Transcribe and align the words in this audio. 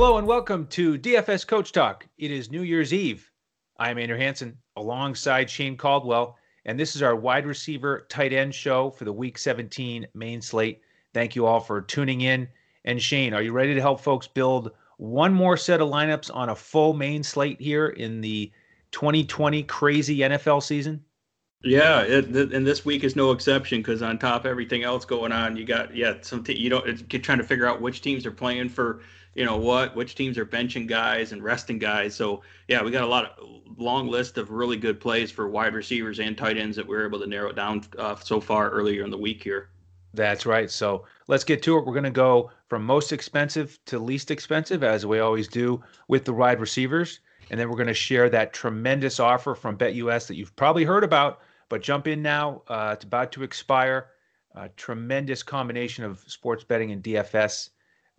Hello 0.00 0.16
and 0.16 0.28
welcome 0.28 0.64
to 0.68 0.96
DFS 0.96 1.44
Coach 1.44 1.72
Talk. 1.72 2.06
It 2.18 2.30
is 2.30 2.52
New 2.52 2.62
Year's 2.62 2.94
Eve. 2.94 3.32
I'm 3.80 3.98
Andrew 3.98 4.16
Hanson 4.16 4.56
alongside 4.76 5.50
Shane 5.50 5.76
Caldwell, 5.76 6.38
and 6.66 6.78
this 6.78 6.94
is 6.94 7.02
our 7.02 7.16
wide 7.16 7.44
receiver 7.44 8.06
tight 8.08 8.32
end 8.32 8.54
show 8.54 8.90
for 8.90 9.04
the 9.04 9.12
Week 9.12 9.36
17 9.36 10.06
main 10.14 10.40
slate. 10.40 10.82
Thank 11.14 11.34
you 11.34 11.46
all 11.46 11.58
for 11.58 11.80
tuning 11.80 12.20
in. 12.20 12.46
And 12.84 13.02
Shane, 13.02 13.34
are 13.34 13.42
you 13.42 13.50
ready 13.50 13.74
to 13.74 13.80
help 13.80 14.00
folks 14.00 14.28
build 14.28 14.70
one 14.98 15.34
more 15.34 15.56
set 15.56 15.80
of 15.80 15.88
lineups 15.88 16.32
on 16.32 16.50
a 16.50 16.54
full 16.54 16.94
main 16.94 17.24
slate 17.24 17.60
here 17.60 17.88
in 17.88 18.20
the 18.20 18.52
2020 18.92 19.64
crazy 19.64 20.18
NFL 20.18 20.62
season? 20.62 21.04
Yeah, 21.64 22.02
it, 22.02 22.32
th- 22.32 22.52
and 22.52 22.64
this 22.64 22.84
week 22.84 23.02
is 23.02 23.16
no 23.16 23.32
exception 23.32 23.80
because 23.80 24.00
on 24.00 24.20
top 24.20 24.42
of 24.42 24.46
everything 24.46 24.84
else 24.84 25.04
going 25.04 25.32
on, 25.32 25.56
you 25.56 25.64
got 25.64 25.92
yeah 25.92 26.14
some 26.20 26.44
t- 26.44 26.56
you 26.56 26.70
don't 26.70 26.86
it's 26.86 27.02
trying 27.26 27.38
to 27.38 27.44
figure 27.44 27.66
out 27.66 27.80
which 27.80 28.00
teams 28.00 28.24
are 28.24 28.30
playing 28.30 28.68
for 28.68 29.00
you 29.38 29.44
know 29.44 29.56
what 29.56 29.94
which 29.94 30.16
teams 30.16 30.36
are 30.36 30.44
benching 30.44 30.88
guys 30.88 31.30
and 31.30 31.44
resting 31.44 31.78
guys. 31.78 32.12
So 32.12 32.42
yeah, 32.66 32.82
we 32.82 32.90
got 32.90 33.04
a 33.04 33.06
lot 33.06 33.38
of 33.38 33.48
long 33.76 34.08
list 34.08 34.36
of 34.36 34.50
really 34.50 34.76
good 34.76 34.98
plays 34.98 35.30
for 35.30 35.48
wide 35.48 35.74
receivers 35.74 36.18
and 36.18 36.36
tight 36.36 36.58
ends 36.58 36.76
that 36.76 36.84
we 36.84 36.96
are 36.96 37.06
able 37.06 37.20
to 37.20 37.26
narrow 37.28 37.52
down 37.52 37.84
uh, 38.00 38.16
so 38.16 38.40
far 38.40 38.68
earlier 38.70 39.04
in 39.04 39.10
the 39.10 39.16
week 39.16 39.40
here. 39.40 39.68
That's 40.12 40.44
right. 40.44 40.68
So 40.68 41.04
let's 41.28 41.44
get 41.44 41.62
to 41.62 41.78
it. 41.78 41.86
We're 41.86 41.92
going 41.92 42.02
to 42.02 42.10
go 42.10 42.50
from 42.66 42.82
most 42.82 43.12
expensive 43.12 43.78
to 43.86 44.00
least 44.00 44.32
expensive, 44.32 44.82
as 44.82 45.06
we 45.06 45.20
always 45.20 45.46
do 45.46 45.84
with 46.08 46.24
the 46.24 46.32
wide 46.32 46.58
receivers. 46.58 47.20
And 47.50 47.60
then 47.60 47.68
we're 47.68 47.76
going 47.76 47.86
to 47.86 47.94
share 47.94 48.28
that 48.30 48.52
tremendous 48.52 49.20
offer 49.20 49.54
from 49.54 49.78
BetUS 49.78 50.26
that 50.26 50.34
you've 50.34 50.56
probably 50.56 50.82
heard 50.82 51.04
about, 51.04 51.40
but 51.68 51.80
jump 51.80 52.08
in 52.08 52.22
now. 52.22 52.62
Uh, 52.66 52.90
it's 52.94 53.04
about 53.04 53.30
to 53.32 53.44
expire. 53.44 54.08
A 54.56 54.68
tremendous 54.70 55.44
combination 55.44 56.02
of 56.02 56.24
sports 56.26 56.64
betting 56.64 56.90
and 56.90 57.04
DFS. 57.04 57.70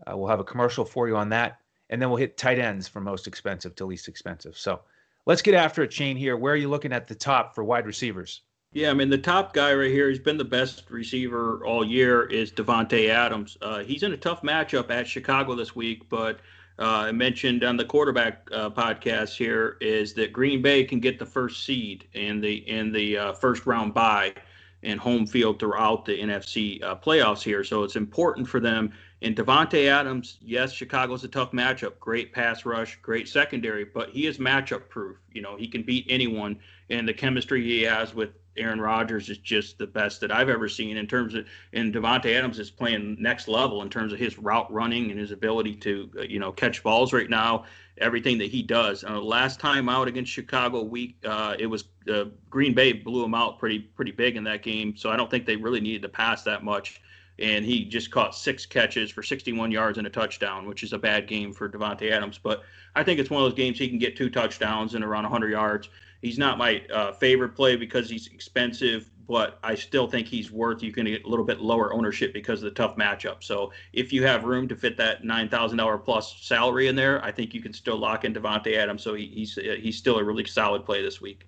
Uh, 0.05 0.17
we'll 0.17 0.29
have 0.29 0.39
a 0.39 0.43
commercial 0.43 0.85
for 0.85 1.07
you 1.07 1.15
on 1.15 1.29
that. 1.29 1.59
And 1.89 2.01
then 2.01 2.09
we'll 2.09 2.17
hit 2.17 2.37
tight 2.37 2.59
ends 2.59 2.87
from 2.87 3.03
most 3.03 3.27
expensive 3.27 3.75
to 3.75 3.85
least 3.85 4.07
expensive. 4.07 4.57
So 4.57 4.81
let's 5.25 5.41
get 5.41 5.55
after 5.55 5.81
a 5.81 5.87
chain 5.87 6.17
here. 6.17 6.37
Where 6.37 6.53
are 6.53 6.57
you 6.57 6.69
looking 6.69 6.93
at 6.93 7.07
the 7.07 7.15
top 7.15 7.55
for 7.55 7.63
wide 7.63 7.85
receivers? 7.85 8.41
Yeah, 8.71 8.91
I 8.91 8.93
mean 8.93 9.09
the 9.09 9.17
top 9.17 9.53
guy 9.53 9.73
right 9.73 9.89
here, 9.89 10.09
he's 10.09 10.19
been 10.19 10.37
the 10.37 10.45
best 10.45 10.91
receiver 10.91 11.65
all 11.65 11.83
year, 11.83 12.27
is 12.27 12.51
Davante 12.51 13.09
Adams. 13.09 13.57
Uh, 13.63 13.79
he's 13.79 14.03
in 14.03 14.13
a 14.13 14.17
tough 14.17 14.43
matchup 14.43 14.91
at 14.91 15.07
Chicago 15.07 15.55
this 15.55 15.75
week, 15.75 16.07
but 16.07 16.39
uh, 16.77 17.07
I 17.07 17.11
mentioned 17.11 17.63
on 17.63 17.77
the 17.77 17.85
quarterback 17.85 18.47
uh, 18.53 18.69
podcast 18.69 19.35
here 19.35 19.77
is 19.81 20.13
that 20.13 20.31
Green 20.31 20.61
Bay 20.61 20.83
can 20.83 20.99
get 20.99 21.17
the 21.17 21.25
first 21.25 21.65
seed 21.65 22.07
in 22.13 22.39
the 22.41 22.57
in 22.69 22.91
the 22.91 23.17
uh, 23.17 23.33
first 23.33 23.65
round 23.65 23.95
bye 23.95 24.35
and 24.83 24.99
home 24.99 25.25
field 25.25 25.59
throughout 25.59 26.05
the 26.05 26.19
NFC 26.19 26.81
uh, 26.83 26.95
playoffs 26.95 27.41
here. 27.41 27.63
So 27.63 27.83
it's 27.83 27.95
important 27.95 28.47
for 28.47 28.59
them. 28.59 28.91
And 29.21 29.35
Davante 29.35 29.87
Adams, 29.87 30.37
yes, 30.41 30.71
Chicago's 30.71 31.23
a 31.25 31.27
tough 31.27 31.51
matchup. 31.51 31.99
Great 31.99 32.31
pass 32.31 32.65
rush, 32.65 32.97
great 33.01 33.27
secondary, 33.27 33.83
but 33.83 34.09
he 34.09 34.27
is 34.27 34.37
matchup 34.37 34.87
proof. 34.87 35.17
You 35.33 35.41
know, 35.41 35.57
he 35.57 35.67
can 35.67 35.83
beat 35.83 36.05
anyone, 36.09 36.59
and 36.89 37.07
the 37.07 37.13
chemistry 37.13 37.61
he 37.61 37.81
has 37.81 38.15
with 38.15 38.29
Aaron 38.59 38.79
Rodgers 38.79 39.29
is 39.29 39.37
just 39.37 39.77
the 39.77 39.87
best 39.87 40.21
that 40.21 40.31
I've 40.31 40.49
ever 40.49 40.69
seen 40.69 40.97
in 40.97 41.07
terms 41.07 41.33
of, 41.33 41.45
and 41.73 41.93
Davante 41.93 42.33
Adams 42.37 42.59
is 42.59 42.69
playing 42.69 43.17
next 43.19 43.47
level 43.47 43.81
in 43.81 43.89
terms 43.89 44.13
of 44.13 44.19
his 44.19 44.37
route 44.37 44.71
running 44.71 45.11
and 45.11 45.19
his 45.19 45.31
ability 45.31 45.75
to, 45.77 46.09
uh, 46.19 46.21
you 46.23 46.39
know, 46.39 46.51
catch 46.51 46.83
balls 46.83 47.13
right 47.13 47.29
now. 47.29 47.65
Everything 47.97 48.37
that 48.37 48.49
he 48.49 48.61
does. 48.61 49.03
Uh, 49.03 49.19
last 49.19 49.59
time 49.59 49.89
out 49.89 50.07
against 50.07 50.31
Chicago, 50.31 50.81
week 50.83 51.17
uh, 51.25 51.55
it 51.59 51.65
was 51.65 51.83
uh, 52.09 52.25
Green 52.49 52.73
Bay 52.73 52.93
blew 52.93 53.23
him 53.23 53.33
out 53.33 53.59
pretty 53.59 53.79
pretty 53.79 54.11
big 54.11 54.35
in 54.35 54.43
that 54.45 54.63
game. 54.63 54.95
So 54.97 55.09
I 55.09 55.17
don't 55.17 55.29
think 55.29 55.45
they 55.45 55.55
really 55.55 55.81
needed 55.81 56.01
to 56.03 56.09
pass 56.09 56.43
that 56.43 56.63
much. 56.63 57.01
And 57.37 57.63
he 57.63 57.85
just 57.85 58.11
caught 58.11 58.35
six 58.35 58.65
catches 58.65 59.09
for 59.11 59.23
61 59.23 59.71
yards 59.71 59.97
and 59.97 60.05
a 60.05 60.09
touchdown, 60.09 60.67
which 60.67 60.83
is 60.83 60.91
a 60.91 60.97
bad 60.97 61.25
game 61.25 61.53
for 61.53 61.69
Davante 61.69 62.11
Adams. 62.11 62.37
But 62.37 62.63
I 62.95 63.03
think 63.03 63.17
it's 63.17 63.29
one 63.29 63.41
of 63.41 63.49
those 63.49 63.57
games 63.57 63.79
he 63.79 63.87
can 63.87 63.97
get 63.97 64.17
two 64.17 64.29
touchdowns 64.29 64.93
and 64.93 65.05
around 65.05 65.23
100 65.23 65.49
yards 65.49 65.87
He's 66.21 66.37
not 66.37 66.57
my 66.57 66.83
uh, 66.93 67.13
favorite 67.13 67.55
play 67.55 67.75
because 67.75 68.09
he's 68.09 68.27
expensive, 68.27 69.09
but 69.27 69.57
I 69.63 69.75
still 69.75 70.07
think 70.07 70.27
he's 70.27 70.51
worth. 70.51 70.83
You 70.83 70.91
can 70.91 71.05
get 71.05 71.23
a 71.23 71.27
little 71.27 71.45
bit 71.45 71.61
lower 71.61 71.93
ownership 71.93 72.33
because 72.33 72.61
of 72.61 72.65
the 72.65 72.75
tough 72.75 72.97
matchup. 72.97 73.41
So 73.41 73.71
if 73.93 74.11
you 74.11 74.25
have 74.25 74.43
room 74.43 74.67
to 74.67 74.75
fit 74.75 74.97
that 74.97 75.23
nine 75.23 75.47
thousand 75.47 75.77
dollar 75.77 75.97
plus 75.97 76.35
salary 76.41 76.87
in 76.87 76.95
there, 76.95 77.23
I 77.23 77.31
think 77.31 77.53
you 77.53 77.61
can 77.61 77.71
still 77.71 77.97
lock 77.97 78.25
in 78.25 78.33
Davante 78.33 78.75
Adams. 78.75 79.01
So 79.01 79.13
he, 79.13 79.27
he's 79.27 79.57
uh, 79.57 79.77
he's 79.79 79.97
still 79.97 80.17
a 80.17 80.23
really 80.23 80.45
solid 80.45 80.85
play 80.85 81.01
this 81.01 81.21
week. 81.21 81.47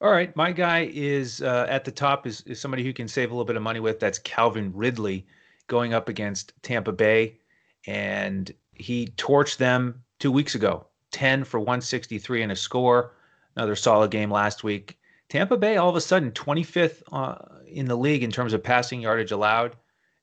All 0.00 0.10
right, 0.10 0.34
my 0.34 0.52
guy 0.52 0.90
is 0.92 1.42
uh, 1.42 1.66
at 1.68 1.84
the 1.84 1.90
top 1.90 2.26
is, 2.26 2.40
is 2.42 2.58
somebody 2.60 2.84
who 2.84 2.92
can 2.92 3.06
save 3.06 3.30
a 3.30 3.34
little 3.34 3.44
bit 3.44 3.56
of 3.56 3.62
money 3.62 3.80
with. 3.80 4.00
That's 4.00 4.18
Calvin 4.18 4.72
Ridley 4.74 5.26
going 5.66 5.92
up 5.92 6.08
against 6.08 6.54
Tampa 6.62 6.92
Bay, 6.92 7.38
and 7.86 8.50
he 8.72 9.08
torched 9.16 9.58
them 9.58 10.02
two 10.18 10.32
weeks 10.32 10.54
ago, 10.54 10.86
ten 11.10 11.44
for 11.44 11.60
one 11.60 11.80
sixty 11.80 12.18
three 12.18 12.42
and 12.42 12.50
a 12.52 12.56
score 12.56 13.12
another 13.56 13.76
solid 13.76 14.10
game 14.10 14.30
last 14.30 14.64
week. 14.64 14.98
Tampa 15.28 15.56
Bay, 15.56 15.76
all 15.76 15.88
of 15.88 15.96
a 15.96 16.00
sudden, 16.00 16.32
25th 16.32 17.02
uh, 17.12 17.36
in 17.66 17.86
the 17.86 17.96
league 17.96 18.22
in 18.22 18.32
terms 18.32 18.52
of 18.52 18.62
passing 18.62 19.00
yardage 19.00 19.30
allowed, 19.30 19.76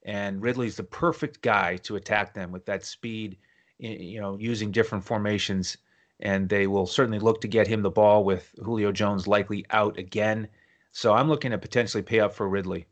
and 0.04 0.42
Ridley's 0.42 0.76
the 0.76 0.84
perfect 0.84 1.42
guy 1.42 1.78
to 1.78 1.96
attack 1.96 2.34
them 2.34 2.52
with 2.52 2.66
that 2.66 2.84
speed. 2.84 3.38
You 3.80 4.20
know, 4.20 4.38
using 4.38 4.72
different 4.72 5.04
formations, 5.04 5.78
and 6.20 6.50
they 6.50 6.68
will 6.68 6.88
certainly 6.88 7.20
look 7.20 7.42
to 7.42 7.48
get 7.48 7.68
him 7.68 7.82
the 7.82 7.90
ball 7.90 8.24
with 8.24 8.54
Julio 8.64 8.92
Jones 8.92 9.28
likely 9.28 9.66
out 9.70 9.98
again. 9.98 10.48
So 10.92 11.14
I'm 11.14 11.30
looking 11.30 11.52
to 11.52 11.58
potentially 11.58 12.04
pay 12.04 12.20
up 12.20 12.34
for 12.34 12.48
Ridley. 12.50 12.88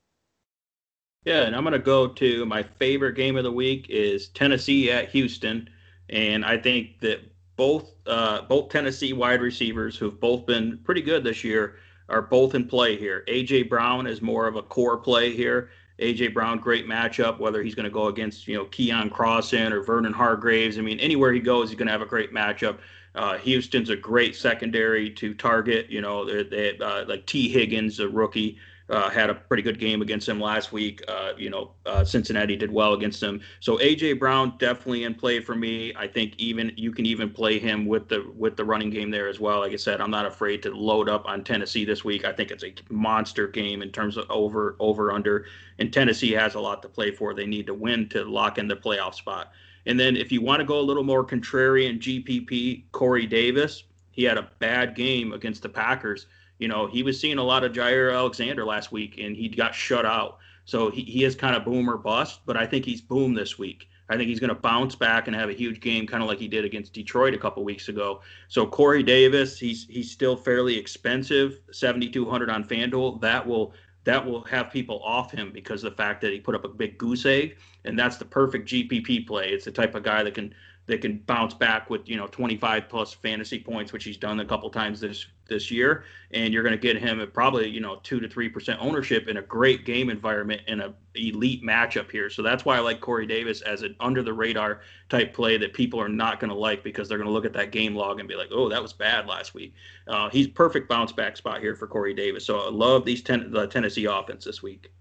Yeah, 1.24 1.41
and 1.41 1.56
I'm 1.56 1.64
going 1.64 1.74
to 1.74 1.80
go 1.80 2.08
to 2.08 2.46
my 2.46 2.62
favorite 2.62 3.16
game 3.16 3.35
of 3.35 3.44
the 3.44 3.52
week 3.52 3.88
is 3.90 4.28
Tennessee 4.28 4.91
at 4.91 5.09
Houston, 5.09 5.68
and 6.09 6.46
I 6.46 6.58
think 6.58 7.00
that 7.00 7.22
both 7.56 7.91
uh, 8.06 8.44
both 8.44 8.69
Tennessee 8.69 9.14
wide 9.14 9.41
receivers 9.41 9.97
who've 9.97 10.19
both 10.19 10.46
been 10.46 10.80
pretty 10.84 11.02
good 11.02 11.24
this 11.24 11.44
year 11.44 11.78
are 12.09 12.22
both 12.22 12.53
in 12.53 12.68
play 12.68 12.96
here. 12.96 13.24
AJ 13.28 13.69
Brown 13.69 14.06
is 14.06 14.22
more 14.22 14.47
of 14.47 14.56
a 14.56 14.62
core 14.62 14.97
play 14.97 15.35
here. 15.35 15.69
AJ 16.00 16.34
Brown, 16.34 16.59
great 16.59 16.88
matchup, 16.88 17.40
whether 17.40 17.64
he's 17.64 17.74
going 17.74 17.85
to 17.85 17.90
go 17.90 18.08
against 18.08 18.47
you 18.47 18.56
know 18.56 18.66
Keion 18.66 19.09
Crossen 19.09 19.72
or 19.72 19.81
Vernon 19.81 20.14
Hargreaves. 20.14 20.78
I 20.78 20.81
mean, 20.81 21.00
anywhere 21.00 21.34
he 21.34 21.40
goes, 21.40 21.69
he's 21.69 21.78
going 21.78 21.88
to 21.88 21.91
have 21.91 22.02
a 22.02 22.06
great 22.06 22.34
matchup. 22.34 22.80
Uh, 23.16 23.38
Houston's 23.38 23.90
a 23.90 23.96
great 23.96 24.36
secondary 24.36 25.09
to 25.12 25.34
target. 25.34 25.90
You 25.90 26.02
know, 26.02 26.26
they, 26.26 26.78
uh, 26.78 27.06
like 27.08 27.26
Tee 27.26 27.50
Higgins, 27.50 28.00
a 28.00 28.08
rookie 28.08 28.58
uh, 28.90 29.09
had 29.09 29.30
a 29.30 29.36
pretty 29.36 29.64
good 29.64 29.80
game 29.80 30.02
against 30.02 30.30
him 30.30 30.40
last 30.40 30.72
week. 30.72 31.03
Uh, 31.08 31.31
you 31.38 31.50
know, 31.50 31.72
uh, 31.86 32.03
Cincinnati 32.03 32.56
did 32.56 32.72
well 32.72 32.94
against 32.94 33.22
him. 33.22 33.42
So 33.59 33.78
AJ 33.78 34.20
Brown 34.20 34.53
definitely 34.59 35.06
in 35.06 35.16
play 35.16 35.40
for 35.40 35.56
me. 35.56 35.94
I 35.96 36.08
think 36.08 36.36
even 36.38 36.72
you 36.76 36.92
can 36.92 37.06
even 37.06 37.31
play 37.31 37.58
him 37.58 37.86
with 37.88 38.08
the 38.08 38.31
with 38.36 38.56
the 38.58 38.64
running 38.64 38.92
game 38.92 39.09
there 39.09 39.28
as 39.28 39.40
well. 39.40 39.59
Like 39.59 39.74
I 39.74 39.78
said, 39.78 40.02
I'm 40.02 40.12
not 40.12 40.26
afraid 40.26 40.62
to 40.64 40.76
load 40.76 41.09
up 41.09 41.26
on 41.26 41.44
Tennessee 41.44 41.86
this 41.86 42.03
week. 42.03 42.26
I 42.26 42.34
think 42.34 42.52
it's 42.52 42.64
a 42.64 42.74
monster 42.90 43.47
game 43.47 43.82
in 43.82 43.92
terms 43.92 44.18
of 44.18 44.30
over 44.30 44.76
over 44.80 45.12
under. 45.12 45.47
And 45.80 45.92
Tennessee 45.92 46.32
has 46.34 46.53
a 46.53 46.59
lot 46.59 46.82
to 46.84 46.90
play 46.90 47.12
for. 47.12 47.34
They 47.34 47.47
need 47.47 47.66
to 47.68 47.74
win 47.74 48.08
to 48.09 48.24
lock 48.24 48.58
in 48.59 48.68
the 48.68 48.76
playoff 48.76 49.16
spot. 49.16 49.52
And 49.85 50.00
then 50.00 50.18
if 50.18 50.31
you 50.31 50.41
want 50.41 50.59
to 50.59 50.66
go 50.66 50.79
a 50.79 50.81
little 50.81 51.03
more 51.03 51.25
contrarian 51.25 52.00
GPP, 52.00 52.91
Corey 52.91 53.28
Davis, 53.28 53.84
he 54.12 54.23
had 54.23 54.38
a 54.38 54.50
bad 54.59 54.96
game 54.96 55.34
against 55.34 55.62
the 55.62 55.69
Packers 55.69 56.28
you 56.59 56.68
know, 56.68 56.88
he 56.88 57.03
was 57.03 57.19
seeing 57.19 57.38
a 57.38 57.44
lot 57.44 57.63
of 57.63 57.73
Jaire 57.73 58.13
Alexander 58.13 58.66
last 58.66 58.91
week 58.91 59.19
and 59.19 59.35
he 59.35 59.50
got 59.50 59.75
shut 59.75 60.06
out. 60.06 60.38
So 60.66 60.90
he, 60.90 61.01
he 61.01 61.23
is 61.23 61.35
kind 61.35 61.56
of 61.56 61.66
boom 61.66 61.90
or 61.90 61.97
bust, 61.97 62.41
but 62.46 62.57
I 62.57 62.66
think 62.66 62.85
he's 62.85 63.01
boom 63.01 63.34
this 63.34 63.59
week. 63.59 63.88
I 64.07 64.18
think 64.18 64.29
he's 64.29 64.40
going 64.40 64.50
to 64.50 64.56
bounce 64.56 64.96
back 64.96 65.28
and 65.28 65.35
have 65.35 65.50
a 65.50 65.53
huge 65.53 65.79
game, 65.79 66.06
kind 66.06 66.22
of 66.22 66.29
like 66.29 66.38
he 66.38 66.47
did 66.47 66.63
against 66.63 66.94
Detroit 66.94 67.34
a 67.34 67.40
couple 67.40 67.63
weeks 67.63 67.90
ago. 67.90 68.22
So 68.50 68.66
Corey 68.66 69.02
Davis, 69.02 69.58
he's 69.58 69.88
he's 69.90 70.11
still 70.11 70.35
fairly 70.38 70.78
expensive, 70.78 71.59
seventy 71.72 72.08
two 72.09 72.29
hundred 72.29 72.52
on 72.52 72.64
FanDuel. 72.64 73.20
That 73.22 73.46
will 73.47 73.73
that 74.05 74.25
will 74.25 74.43
have 74.46 74.72
people 74.72 75.02
off 75.03 75.31
him 75.31 75.52
because 75.52 75.84
of 75.84 75.91
the 75.91 75.97
fact 75.97 76.22
that 76.22 76.31
he 76.31 76.40
put 76.40 76.55
up 76.55 76.63
a 76.63 76.69
big 76.69 76.97
goose 76.97 77.25
egg, 77.25 77.57
and 77.84 77.99
that's 77.99 78.17
the 78.17 78.25
perfect 78.25 78.69
GPP 78.69 79.28
play. 79.28 79.49
It's 79.49 79.66
the 79.66 79.72
type 79.72 79.96
of 79.96 80.03
guy 80.03 80.23
that 80.23 80.34
can 80.34 80.53
that 80.87 81.02
can 81.02 81.17
bounce 81.20 81.53
back 81.53 81.90
with 81.90 82.08
you 82.08 82.17
know 82.17 82.28
25 82.28 82.90
plus 82.90 83.14
fantasy 83.14 83.59
points, 83.59 83.91
which 83.91 84.03
he's 84.03 84.17
done 84.17 84.40
a 84.40 84.46
couple 84.46 84.70
times 84.70 84.99
this 84.99 85.26
this 85.47 85.70
year, 85.70 86.05
and 86.32 86.53
you're 86.53 86.64
going 86.64 86.73
to 86.73 86.82
get 86.82 86.97
him 86.97 87.20
at 87.20 87.34
probably 87.34 87.67
you 87.70 87.79
know 87.79 87.99
two 88.03 88.20
to 88.20 88.28
three 88.28 88.49
percent 88.49 88.79
ownership 88.82 89.28
in 89.28 89.37
a 89.37 89.41
great 89.41 89.85
game 89.85 90.09
environment 90.09 90.61
in 90.67 90.82
a 90.82 90.93
elite 91.16 91.64
matchup 91.64 92.11
here. 92.11 92.29
So 92.29 92.41
that's 92.41 92.66
why 92.66 92.78
I 92.78 92.79
like 92.79 93.02
Corey 93.02 93.26
Davis 93.26 93.61
as 93.61 93.82
an 93.82 93.96
under 93.99 94.22
the 94.22 94.34
radar 94.34 94.82
type 95.09 95.34
play 95.34 95.58
that 95.58 95.73
people 95.73 95.99
are 95.99 96.09
not 96.09 96.40
going 96.40 96.49
to 96.49 96.55
like 96.55 96.84
because 96.84 97.08
they're 97.08 97.17
going 97.17 97.28
to 97.28 97.34
look 97.34 97.46
at 97.46 97.53
that 97.53 97.72
game 97.72 97.96
log 97.96 98.20
and 98.20 98.28
be 98.28 98.35
like, 98.35 98.49
oh, 98.52 98.70
that 98.70 98.81
was 98.81 98.93
bad 98.93 99.28
last 99.28 99.53
week. 99.53 99.73
Uh, 100.08 100.29
he's 100.29 100.47
perfect 100.47 100.90
bounce 100.90 101.11
back 101.11 101.38
spot 101.38 101.61
here 101.61 101.76
for 101.76 101.88
Corey 101.88 102.14
Davis. 102.14 102.46
So 102.46 102.59
I 102.59 102.70
love 102.70 103.05
these 103.05 103.22
ten, 103.22 103.49
the 103.52 103.67
Tennessee 103.67 104.05
offense 104.05 104.46
this 104.46 104.61
week. 104.61 104.91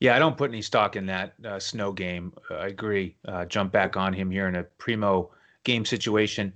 Yeah, 0.00 0.14
I 0.14 0.18
don't 0.18 0.36
put 0.36 0.50
any 0.50 0.62
stock 0.62 0.94
in 0.96 1.06
that 1.06 1.34
uh, 1.44 1.58
snow 1.58 1.92
game. 1.92 2.34
Uh, 2.50 2.56
I 2.56 2.66
agree. 2.66 3.16
Uh, 3.26 3.46
jump 3.46 3.72
back 3.72 3.96
on 3.96 4.12
him 4.12 4.30
here 4.30 4.46
in 4.46 4.56
a 4.56 4.64
primo 4.64 5.30
game 5.64 5.84
situation. 5.86 6.52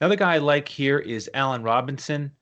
Another 0.00 0.16
guy 0.16 0.34
I 0.34 0.38
like 0.38 0.68
here 0.68 0.98
is 0.98 1.30
Allen 1.34 1.62
Robinson, 1.62 2.32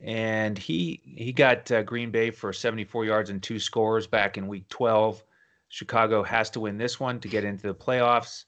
and 0.00 0.58
he 0.58 1.00
he 1.04 1.32
got 1.32 1.70
uh, 1.70 1.82
Green 1.82 2.10
Bay 2.10 2.30
for 2.30 2.52
74 2.52 3.04
yards 3.04 3.30
and 3.30 3.42
two 3.42 3.60
scores 3.60 4.06
back 4.06 4.36
in 4.36 4.48
Week 4.48 4.68
12. 4.68 5.22
Chicago 5.68 6.22
has 6.22 6.50
to 6.50 6.60
win 6.60 6.78
this 6.78 6.98
one 7.00 7.20
to 7.20 7.28
get 7.28 7.44
into 7.44 7.66
the 7.66 7.74
playoffs. 7.74 8.44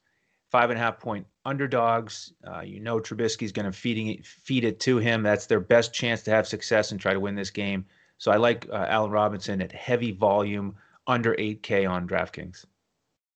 five 0.50 0.70
and 0.70 0.78
a 0.78 0.82
half 0.82 0.98
point 0.98 1.26
underdogs. 1.44 2.32
Uh, 2.46 2.60
you 2.60 2.80
know 2.80 2.98
Trubisky's 2.98 3.52
going 3.52 3.66
to 3.66 3.72
feeding 3.72 4.08
it, 4.08 4.26
feed 4.26 4.64
it 4.64 4.80
to 4.80 4.98
him. 4.98 5.22
That's 5.22 5.46
their 5.46 5.60
best 5.60 5.92
chance 5.94 6.22
to 6.24 6.30
have 6.32 6.48
success 6.48 6.90
and 6.90 7.00
try 7.00 7.12
to 7.12 7.20
win 7.20 7.36
this 7.36 7.50
game. 7.50 7.86
So 8.18 8.32
I 8.32 8.36
like 8.36 8.66
Allen 8.72 9.12
Robinson 9.12 9.62
at 9.62 9.70
heavy 9.72 10.10
volume 10.10 10.74
under 11.08 11.34
8K 11.34 11.90
on 11.90 12.06
DraftKings. 12.06 12.64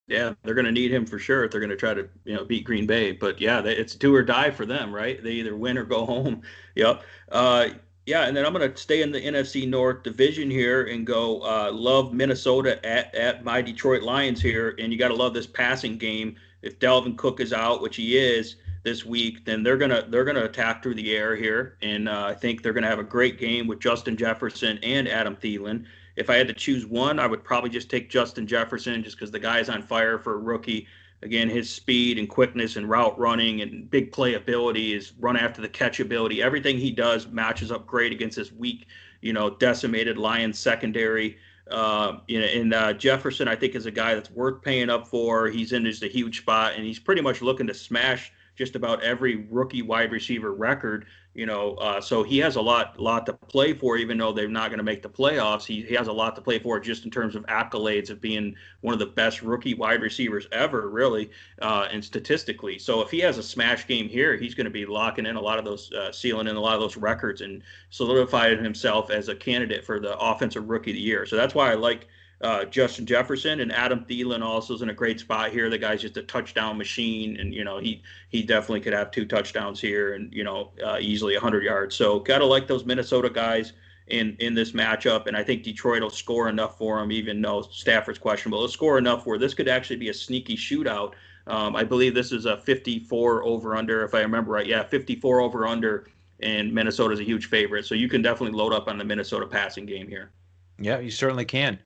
Yeah, 0.09 0.35
they're 0.43 0.55
going 0.55 0.67
to 0.67 0.73
need 0.73 0.93
him 0.93 1.07
for 1.07 1.19
sure 1.19 1.45
if 1.45 1.51
they're 1.51 1.61
going 1.61 1.71
to 1.71 1.77
try 1.77 1.95
to 1.95 2.09
you 2.25 2.35
know 2.35 2.45
beat 2.45 2.65
Green 2.65 2.87
Bay. 2.87 3.13
But 3.13 3.41
yeah, 3.41 3.61
they, 3.61 3.75
it's 3.75 3.95
do 3.95 4.15
or 4.15 4.23
die 4.23 4.51
for 4.51 4.67
them, 4.67 4.95
right? 4.95 5.23
They 5.23 5.33
either 5.33 5.57
win 5.57 5.79
or 5.79 5.85
go 5.85 6.05
home. 6.07 6.43
Yep. 6.75 7.03
Uh, 7.31 7.69
yeah, 8.05 8.27
and 8.27 8.37
then 8.37 8.45
I'm 8.45 8.53
going 8.53 8.69
to 8.69 8.77
stay 8.77 9.01
in 9.03 9.13
the 9.13 9.21
NFC 9.21 9.69
North 9.69 10.03
division 10.03 10.51
here 10.51 10.87
and 10.87 11.07
go 11.07 11.41
uh, 11.43 11.71
love 11.73 12.13
Minnesota 12.13 12.85
at 12.85 13.15
at 13.15 13.45
my 13.45 13.63
Detroit 13.63 14.03
Lions 14.03 14.43
here, 14.43 14.75
and 14.79 14.93
you 14.93 14.99
got 14.99 15.09
to 15.09 15.15
love 15.15 15.35
this 15.35 15.47
passing 15.47 15.97
game. 15.97 16.37
If 16.63 16.79
Dalvin 16.79 17.17
Cook 17.17 17.41
is 17.41 17.53
out, 17.53 17.81
which 17.81 17.97
he 17.97 18.19
is 18.19 18.57
this 18.83 19.05
week, 19.05 19.45
then 19.45 19.63
they're 19.63 19.77
gonna 19.77 20.05
they're 20.09 20.25
gonna 20.25 20.45
attack 20.45 20.83
through 20.83 20.97
the 20.97 21.17
air 21.17 21.37
here, 21.37 21.79
and 21.81 22.09
uh, 22.09 22.25
I 22.27 22.35
think 22.35 22.63
they're 22.63 22.73
gonna 22.73 22.89
have 22.89 22.99
a 22.99 23.05
great 23.05 23.39
game 23.39 23.69
with 23.69 23.79
Justin 23.79 24.17
Jefferson 24.17 24.79
and 24.83 25.09
Adam 25.09 25.37
Thielen. 25.37 25.87
If 26.17 26.31
I 26.31 26.37
had 26.37 26.49
to 26.49 26.55
choose 26.55 26.87
one, 26.87 27.19
I 27.19 27.27
would 27.27 27.43
probably 27.43 27.71
just 27.71 27.91
take 27.91 28.11
Justin 28.11 28.47
Jefferson 28.47 29.03
just 29.03 29.17
because 29.17 29.31
the 29.31 29.39
guy's 29.39 29.69
on 29.69 29.83
fire 29.83 30.19
for 30.19 30.35
a 30.35 30.39
rookie. 30.39 30.87
Again, 31.23 31.49
his 31.49 31.71
speed 31.71 32.19
and 32.19 32.29
quickness 32.29 32.77
and 32.77 32.89
route 32.89 33.19
running 33.19 33.63
and 33.63 33.89
big 33.89 34.11
play 34.11 34.35
ability, 34.35 34.93
is 34.93 35.13
run 35.21 35.37
after 35.37 35.63
the 35.63 35.69
catch 35.69 36.01
ability, 36.01 36.43
everything 36.43 36.79
he 36.79 36.91
does 36.91 37.29
matches 37.29 37.71
up 37.71 37.87
great 37.87 38.13
against 38.13 38.37
this 38.37 38.53
weak, 38.53 38.89
you 39.21 39.33
know, 39.33 39.49
decimated 39.49 40.19
Lions 40.19 40.59
secondary. 40.59 41.39
Uh, 41.71 42.19
you 42.27 42.41
know, 42.41 42.47
and 42.47 42.75
uh, 42.75 42.93
Jefferson, 42.93 43.47
I 43.47 43.55
think, 43.55 43.77
is 43.77 43.87
a 43.87 43.91
guy 43.91 44.15
that's 44.15 44.31
worth 44.33 44.63
paying 44.63 44.91
up 44.91 45.07
for. 45.07 45.49
He's 45.49 45.73
in 45.73 45.85
just 45.85 46.03
a 46.03 46.09
huge 46.09 46.41
spot, 46.41 46.73
and 46.75 46.85
he's 46.85 46.99
pretty 46.99 47.23
much 47.23 47.41
looking 47.41 47.69
to 47.69 47.75
smash 47.75 48.33
just 48.63 48.77
about 48.77 49.03
every 49.03 49.49
rookie 49.51 49.83
wide 49.83 50.13
receiver 50.13 50.55
record. 50.55 51.05
You 51.35 51.47
know, 51.47 51.75
uh, 51.77 52.01
so 52.01 52.23
he 52.23 52.39
has 52.39 52.55
a 52.55 52.61
lot, 52.61 53.01
lot 53.01 53.27
to 53.27 53.33
play 53.33 53.73
for. 53.73 53.97
Even 53.97 54.19
though 54.19 54.33
they're 54.33 54.47
not 54.47 54.69
going 54.69 54.79
to 54.79 54.85
make 54.85 55.03
the 55.03 55.09
playoffs, 55.09 55.65
he, 55.65 55.83
he 55.83 55.95
has 55.95 56.07
a 56.07 56.13
lot 56.13 56.37
to 56.37 56.43
play 56.43 56.61
for 56.61 56.79
just 56.79 57.05
in 57.05 57.11
terms 57.11 57.35
of 57.35 57.45
accolades 57.47 58.09
of 58.09 58.21
being 58.21 58.55
one 58.83 58.93
of 58.93 59.01
the 59.01 59.07
best 59.07 59.43
rookie 59.43 59.75
wide 59.75 60.01
receivers 60.01 60.47
ever, 60.53 60.89
really, 60.91 61.33
uh, 61.61 61.89
and 61.91 62.05
statistically. 62.05 62.79
So 62.79 63.01
if 63.01 63.11
he 63.11 63.19
has 63.21 63.37
a 63.37 63.43
smash 63.43 63.89
game 63.89 64.09
here, 64.09 64.37
he's 64.37 64.55
going 64.55 64.67
to 64.67 64.71
be 64.71 64.87
locking 64.87 65.27
in 65.27 65.35
a 65.35 65.41
lot 65.41 65.59
of 65.59 65.65
those, 65.65 65.91
uh, 65.93 66.13
sealing 66.13 66.47
in 66.47 66.55
a 66.55 66.61
lot 66.61 66.77
of 66.77 66.81
those 66.81 66.97
records, 66.97 67.41
and 67.41 67.65
solidifying 67.91 68.63
himself 68.63 69.11
as 69.11 69.29
a 69.29 69.35
candidate 69.35 69.85
for 69.85 69.99
the 69.99 70.17
offensive 70.19 70.69
rookie 70.69 70.93
of 70.93 70.97
the 70.97 71.01
year. 71.01 71.27
So 71.27 71.35
that's 71.35 71.55
why 71.55 71.73
I 71.73 71.75
like 71.75 72.07
uh, 72.43 72.65
Justin 72.65 73.07
Jefferson 73.07 73.61
and 73.61 73.73
Adam 73.73 74.05
Thielen 74.05 74.43
also 74.43 74.75
is 74.75 74.83
in 74.83 74.91
a 74.91 74.95
great 74.95 75.21
spot 75.21 75.53
here. 75.53 75.71
The 75.71 75.79
guy's 75.79 76.03
just 76.03 76.17
a 76.17 76.23
touchdown 76.23 76.77
machine, 76.77 77.37
and 77.39 77.55
you 77.55 77.63
know 77.63 77.79
he 77.79 78.03
he 78.31 78.43
definitely 78.43 78.81
could 78.81 78.93
have 78.93 79.11
two 79.11 79.25
touchdowns 79.25 79.81
here, 79.81 80.15
and 80.15 80.33
you 80.33 80.43
know 80.43 80.73
uh, 80.85 80.99
easily 81.01 81.35
100 81.35 81.63
yards. 81.63 81.95
So 81.95 82.19
gotta 82.19 82.45
like 82.45 82.67
those 82.67 82.85
Minnesota 82.85 83.31
guys 83.31 83.75
in 84.09 84.37
in 84.41 84.55
this 84.55 84.73
matchup, 84.73 85.29
and 85.29 85.37
I 85.37 85.45
think 85.45 85.63
Detroit 85.63 86.03
will 86.03 86.11
score 86.11 86.49
enough 86.49 86.77
for 86.79 87.01
him, 87.01 87.13
even 87.13 87.41
though 87.41 87.63
Stafford's 87.63 88.19
questionable. 88.19 88.59
They'll 88.59 88.69
score 88.69 88.99
enough 88.99 89.25
where 89.25 89.39
this 89.39 89.55
could 89.55 89.69
actually 89.69 89.97
be 89.97 90.09
a 90.09 90.15
sneaky 90.15 90.57
shootout. 90.57 91.13
Um, 91.47 91.77
I 91.77 91.85
believe 91.85 92.15
this 92.15 92.33
is 92.33 92.45
a 92.45 92.57
54 92.57 93.45
over 93.45 93.75
under, 93.77 94.05
if 94.05 94.15
I 94.15 94.21
remember 94.21 94.53
right. 94.53 94.67
Yeah, 94.67 94.85
54 94.85 95.41
over 95.41 95.67
under, 95.67 96.07
and 96.41 96.73
Minnesota's 96.73 97.19
a 97.19 97.25
huge 97.25 97.47
favorite. 97.47 97.85
So 97.85 97.97
you 97.97 98.09
can 98.09 98.23
definitely 98.23 98.57
load 98.57 98.73
up 98.73 98.87
on 98.87 98.97
the 98.97 99.05
Minnesota 99.05 99.47
passing 99.47 99.85
game 99.85 100.09
here. 100.09 100.31
Yeah, 100.79 101.01
you 101.01 101.11
certainly 101.11 101.45
can. 101.45 101.81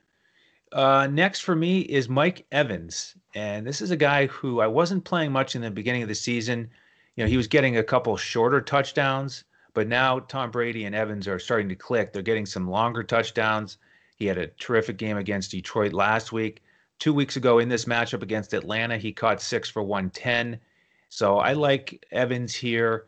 Uh, 0.72 1.06
next 1.10 1.40
for 1.40 1.54
me 1.54 1.80
is 1.80 2.08
Mike 2.08 2.44
Evans, 2.50 3.14
and 3.34 3.66
this 3.66 3.80
is 3.80 3.92
a 3.92 3.96
guy 3.96 4.26
who 4.26 4.60
I 4.60 4.66
wasn't 4.66 5.04
playing 5.04 5.30
much 5.30 5.54
in 5.54 5.62
the 5.62 5.70
beginning 5.70 6.02
of 6.02 6.08
the 6.08 6.14
season. 6.14 6.68
You 7.14 7.24
know, 7.24 7.30
he 7.30 7.36
was 7.36 7.46
getting 7.46 7.76
a 7.76 7.84
couple 7.84 8.16
shorter 8.16 8.60
touchdowns, 8.60 9.44
but 9.74 9.86
now 9.86 10.18
Tom 10.18 10.50
Brady 10.50 10.84
and 10.84 10.94
Evans 10.94 11.28
are 11.28 11.38
starting 11.38 11.68
to 11.68 11.76
click. 11.76 12.12
They're 12.12 12.22
getting 12.22 12.46
some 12.46 12.68
longer 12.68 13.04
touchdowns. 13.04 13.78
He 14.16 14.26
had 14.26 14.38
a 14.38 14.48
terrific 14.48 14.96
game 14.96 15.16
against 15.16 15.52
Detroit 15.52 15.92
last 15.92 16.32
week. 16.32 16.62
Two 16.98 17.14
weeks 17.14 17.36
ago 17.36 17.58
in 17.58 17.68
this 17.68 17.84
matchup 17.84 18.22
against 18.22 18.52
Atlanta, 18.52 18.96
he 18.96 19.12
caught 19.12 19.40
six 19.40 19.68
for 19.68 19.82
110. 19.82 20.58
So 21.10 21.38
I 21.38 21.52
like 21.52 22.04
Evans 22.10 22.54
here. 22.54 23.06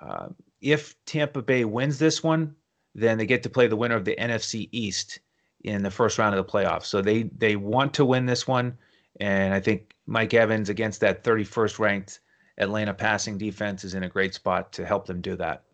Uh, 0.00 0.28
if 0.60 0.94
Tampa 1.06 1.42
Bay 1.42 1.64
wins 1.64 1.98
this 1.98 2.22
one, 2.22 2.54
then 2.94 3.18
they 3.18 3.26
get 3.26 3.42
to 3.42 3.50
play 3.50 3.66
the 3.66 3.76
winner 3.76 3.96
of 3.96 4.04
the 4.04 4.16
NFC 4.16 4.68
East 4.70 5.18
in 5.64 5.82
the 5.82 5.90
first 5.90 6.18
round 6.18 6.34
of 6.34 6.46
the 6.46 6.50
playoffs. 6.50 6.84
So 6.84 7.02
they 7.02 7.24
they 7.36 7.56
want 7.56 7.94
to 7.94 8.04
win 8.04 8.26
this 8.26 8.46
one, 8.46 8.78
and 9.20 9.52
I 9.52 9.60
think 9.60 9.94
Mike 10.06 10.34
Evans 10.34 10.68
against 10.68 11.00
that 11.00 11.24
31st 11.24 11.78
ranked 11.78 12.20
Atlanta 12.58 12.94
passing 12.94 13.38
defense 13.38 13.84
is 13.84 13.94
in 13.94 14.04
a 14.04 14.08
great 14.08 14.34
spot 14.34 14.72
to 14.72 14.86
help 14.86 15.06
them 15.06 15.20
do 15.20 15.36
that. 15.36 15.64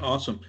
Awesome. 0.00 0.40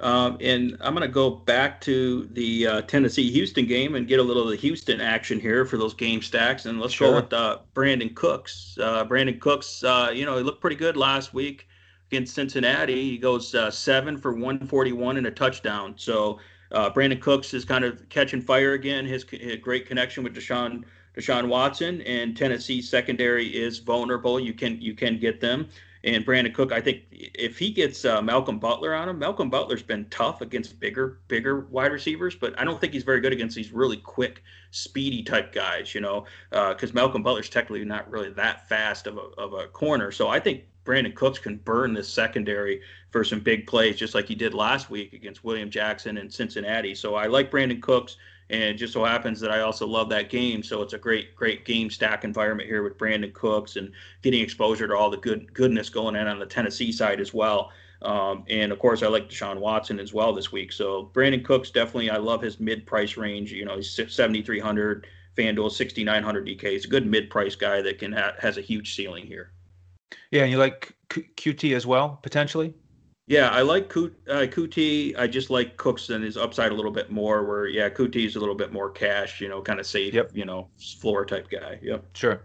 Um, 0.00 0.36
and 0.40 0.76
I'm 0.80 0.94
going 0.94 1.06
to 1.06 1.12
go 1.12 1.30
back 1.30 1.80
to 1.82 2.28
the 2.32 2.66
uh, 2.66 2.82
Tennessee 2.82 3.30
Houston 3.30 3.66
game 3.66 3.94
and 3.94 4.08
get 4.08 4.18
a 4.18 4.22
little 4.22 4.42
of 4.42 4.48
the 4.48 4.56
Houston 4.56 5.00
action 5.00 5.38
here 5.38 5.64
for 5.64 5.76
those 5.76 5.94
game 5.94 6.20
stacks. 6.20 6.66
And 6.66 6.80
let's 6.80 6.94
sure. 6.94 7.10
go 7.10 7.14
with 7.16 7.32
uh, 7.32 7.58
Brandin 7.72 8.14
Cooks. 8.14 8.76
Uh, 8.80 9.04
Brandin 9.04 9.38
Cooks, 9.38 9.84
uh, 9.84 10.10
you 10.12 10.26
know, 10.26 10.36
he 10.36 10.42
looked 10.42 10.60
pretty 10.60 10.76
good 10.76 10.96
last 10.96 11.32
week 11.32 11.68
against 12.10 12.34
Cincinnati. 12.34 13.10
He 13.10 13.18
goes 13.18 13.54
uh, 13.54 13.70
seven 13.70 14.18
for 14.18 14.32
141 14.32 15.18
and 15.18 15.26
a 15.28 15.30
touchdown. 15.30 15.94
So 15.96 16.40
uh, 16.72 16.90
Brandin 16.90 17.20
Cooks 17.20 17.54
is 17.54 17.64
kind 17.64 17.84
of 17.84 18.08
catching 18.08 18.40
fire 18.40 18.72
again. 18.72 19.06
His, 19.06 19.24
his, 19.30 19.56
great 19.56 19.86
connection 19.86 20.24
with 20.24 20.34
Deshaun 20.34 20.84
Deshaun 21.16 21.48
Watson 21.48 22.00
and 22.02 22.36
Tennessee 22.36 22.80
secondary 22.80 23.46
is 23.46 23.78
vulnerable. 23.78 24.40
You 24.40 24.54
can 24.54 24.80
you 24.80 24.94
can 24.94 25.18
get 25.18 25.40
them. 25.40 25.68
And 26.04 26.26
Brandin 26.26 26.52
Cook, 26.52 26.72
I 26.72 26.80
think 26.80 27.02
if 27.12 27.58
he 27.58 27.70
gets 27.70 28.04
uh, 28.04 28.20
Malcolm 28.20 28.58
Butler 28.58 28.92
on 28.92 29.08
him, 29.08 29.20
Malcolm 29.20 29.48
Butler's 29.48 29.84
been 29.84 30.06
tough 30.10 30.40
against 30.40 30.80
bigger 30.80 31.20
bigger 31.28 31.60
wide 31.60 31.92
receivers, 31.92 32.34
but 32.34 32.58
I 32.58 32.64
don't 32.64 32.80
think 32.80 32.92
he's 32.92 33.04
very 33.04 33.20
good 33.20 33.32
against 33.32 33.54
these 33.54 33.70
really 33.70 33.98
quick, 33.98 34.42
speedy 34.72 35.22
type 35.22 35.52
guys. 35.52 35.94
You 35.94 36.00
know, 36.00 36.24
because 36.50 36.90
uh, 36.90 36.94
Malcolm 36.94 37.22
Butler's 37.22 37.48
technically 37.48 37.84
not 37.84 38.10
really 38.10 38.30
that 38.30 38.68
fast 38.68 39.06
of 39.06 39.16
a 39.16 39.28
of 39.38 39.52
a 39.52 39.68
corner. 39.68 40.10
So 40.10 40.28
I 40.28 40.40
think 40.40 40.64
Brandin 40.84 41.14
Cooks 41.14 41.38
can 41.38 41.56
burn 41.56 41.94
this 41.94 42.08
secondary 42.08 42.80
for 43.10 43.24
some 43.24 43.40
big 43.40 43.66
plays, 43.66 43.96
just 43.96 44.14
like 44.14 44.26
he 44.26 44.34
did 44.34 44.54
last 44.54 44.90
week 44.90 45.12
against 45.12 45.44
William 45.44 45.70
Jackson 45.70 46.18
and 46.18 46.32
Cincinnati. 46.32 46.94
So 46.94 47.14
I 47.14 47.26
like 47.26 47.50
Brandin 47.50 47.80
Cooks, 47.80 48.16
and 48.50 48.76
just 48.76 48.92
so 48.92 49.04
happens 49.04 49.40
that 49.40 49.50
I 49.50 49.60
also 49.60 49.86
love 49.86 50.08
that 50.10 50.28
game. 50.28 50.62
So 50.62 50.82
it's 50.82 50.92
a 50.92 50.98
great, 50.98 51.34
great 51.36 51.64
game 51.64 51.90
stack 51.90 52.24
environment 52.24 52.68
here 52.68 52.82
with 52.82 52.98
Brandin 52.98 53.32
Cooks 53.32 53.76
and 53.76 53.92
getting 54.22 54.40
exposure 54.42 54.88
to 54.88 54.96
all 54.96 55.10
the 55.10 55.16
good 55.16 55.52
goodness 55.54 55.88
going 55.88 56.16
on 56.16 56.26
on 56.26 56.38
the 56.38 56.46
Tennessee 56.46 56.92
side 56.92 57.20
as 57.20 57.32
well. 57.32 57.70
Um, 58.02 58.44
and 58.48 58.72
of 58.72 58.78
course, 58.80 59.02
I 59.02 59.06
like 59.06 59.28
Deshaun 59.28 59.58
Watson 59.58 60.00
as 60.00 60.12
well 60.12 60.32
this 60.32 60.50
week. 60.50 60.72
So 60.72 61.10
Brandin 61.14 61.44
Cooks 61.44 61.70
definitely, 61.70 62.10
I 62.10 62.16
love 62.16 62.42
his 62.42 62.58
mid-price 62.58 63.16
range. 63.16 63.52
You 63.52 63.64
know, 63.64 63.76
he's 63.76 63.90
7,300. 63.90 65.06
FanDuel 65.36 65.70
6,900 65.70 66.46
DK. 66.46 66.72
He's 66.72 66.84
a 66.84 66.88
good 66.88 67.06
mid-price 67.06 67.56
guy 67.56 67.80
that 67.80 67.98
can 67.98 68.12
ha- 68.12 68.34
has 68.38 68.58
a 68.58 68.60
huge 68.60 68.94
ceiling 68.94 69.26
here. 69.26 69.50
Yeah, 70.30 70.42
and 70.42 70.50
you 70.50 70.58
like 70.58 70.94
Q- 71.10 71.26
Coutee 71.36 71.76
as 71.76 71.86
well, 71.86 72.18
potentially? 72.22 72.74
Yeah, 73.26 73.50
I 73.50 73.62
like 73.62 73.92
Q- 73.92 74.14
uh, 74.28 74.46
Coutee. 74.46 75.16
I 75.16 75.26
just 75.26 75.48
like 75.48 75.76
Cooks 75.76 76.10
and 76.10 76.24
his 76.24 76.36
upside 76.36 76.72
a 76.72 76.74
little 76.74 76.90
bit 76.90 77.10
more. 77.10 77.44
Where 77.44 77.66
yeah, 77.66 77.88
Coutee 77.88 78.26
is 78.26 78.36
a 78.36 78.40
little 78.40 78.54
bit 78.54 78.72
more 78.72 78.90
cash, 78.90 79.40
you 79.40 79.48
know, 79.48 79.62
kind 79.62 79.80
of 79.80 79.86
safe, 79.86 80.12
yep. 80.12 80.30
you 80.34 80.44
know, 80.44 80.68
floor 81.00 81.24
type 81.24 81.48
guy. 81.48 81.78
Yep. 81.82 82.04
Sure. 82.14 82.42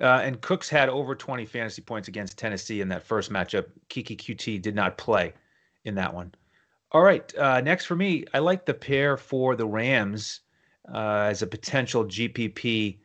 Uh, 0.00 0.20
and 0.22 0.40
Cooks 0.40 0.68
had 0.68 0.88
over 0.88 1.14
20 1.14 1.44
fantasy 1.44 1.82
points 1.82 2.08
against 2.08 2.38
Tennessee 2.38 2.80
in 2.80 2.88
that 2.88 3.02
first 3.02 3.30
matchup. 3.30 3.66
Keke 3.90 4.16
Coutee 4.16 4.60
did 4.60 4.74
not 4.74 4.96
play 4.96 5.34
in 5.84 5.94
that 5.96 6.14
one. 6.14 6.32
All 6.92 7.02
right. 7.02 7.36
Uh, 7.36 7.60
next 7.60 7.84
for 7.84 7.96
me, 7.96 8.24
I 8.32 8.38
like 8.38 8.64
the 8.64 8.74
pair 8.74 9.16
for 9.16 9.56
the 9.56 9.66
Rams 9.66 10.40
uh, 10.92 11.28
as 11.28 11.42
a 11.42 11.46
potential 11.46 12.04
GPP 12.04 12.98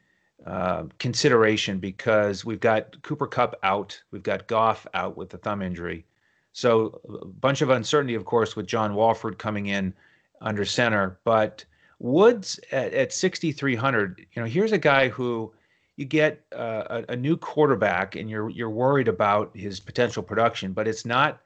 uh, 0.45 0.83
consideration 0.99 1.79
because 1.79 2.45
we've 2.45 2.59
got 2.59 3.01
Cooper 3.01 3.25
Kupp 3.25 3.55
out, 3.63 3.99
we've 4.11 4.23
got 4.23 4.47
Goff 4.47 4.85
out 4.93 5.17
with 5.17 5.29
the 5.29 5.37
thumb 5.37 5.61
injury. 5.61 6.05
So 6.53 7.01
a 7.21 7.25
bunch 7.25 7.61
of 7.61 7.71
uncertainty, 7.71 8.15
of 8.15 8.25
course, 8.25 8.55
with 8.55 8.67
John 8.67 8.95
Wolford 8.95 9.39
coming 9.39 9.67
in 9.67 9.93
under 10.41 10.63
center. 10.63 11.19
But 11.23 11.65
Woods 11.99 12.59
at, 12.71 12.93
at 12.93 13.11
6,300, 13.11 14.25
you 14.31 14.41
know, 14.41 14.47
here's 14.47 14.71
a 14.71 14.77
guy 14.77 15.09
who 15.09 15.51
you 15.97 16.05
get 16.05 16.45
uh, 16.55 17.03
a, 17.09 17.13
a, 17.13 17.15
new 17.15 17.37
quarterback 17.37 18.15
and 18.15 18.29
you're 18.29 18.49
you're 18.49 18.69
worried 18.69 19.07
about 19.07 19.55
his 19.55 19.79
potential 19.79 20.21
production, 20.21 20.73
but 20.73 20.87
it's 20.87 21.05
not 21.05 21.41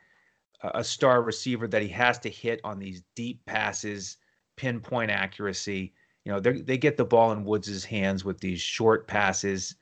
a 0.61 0.83
star 0.83 1.21
receiver 1.21 1.67
that 1.67 1.81
he 1.81 1.87
has 1.87 2.19
to 2.19 2.29
hit 2.29 2.59
on 2.63 2.79
these 2.79 3.03
deep 3.15 3.45
passes, 3.45 4.17
pinpoint 4.57 5.09
accuracy 5.09 5.93
you 6.25 6.31
know 6.31 6.39
they 6.39 6.77
get 6.77 6.97
the 6.97 7.05
ball 7.05 7.31
in 7.31 7.43
Woods' 7.43 7.83
hands 7.83 8.25
with 8.25 8.39
these 8.39 8.61
short 8.61 9.07
passes, 9.07 9.75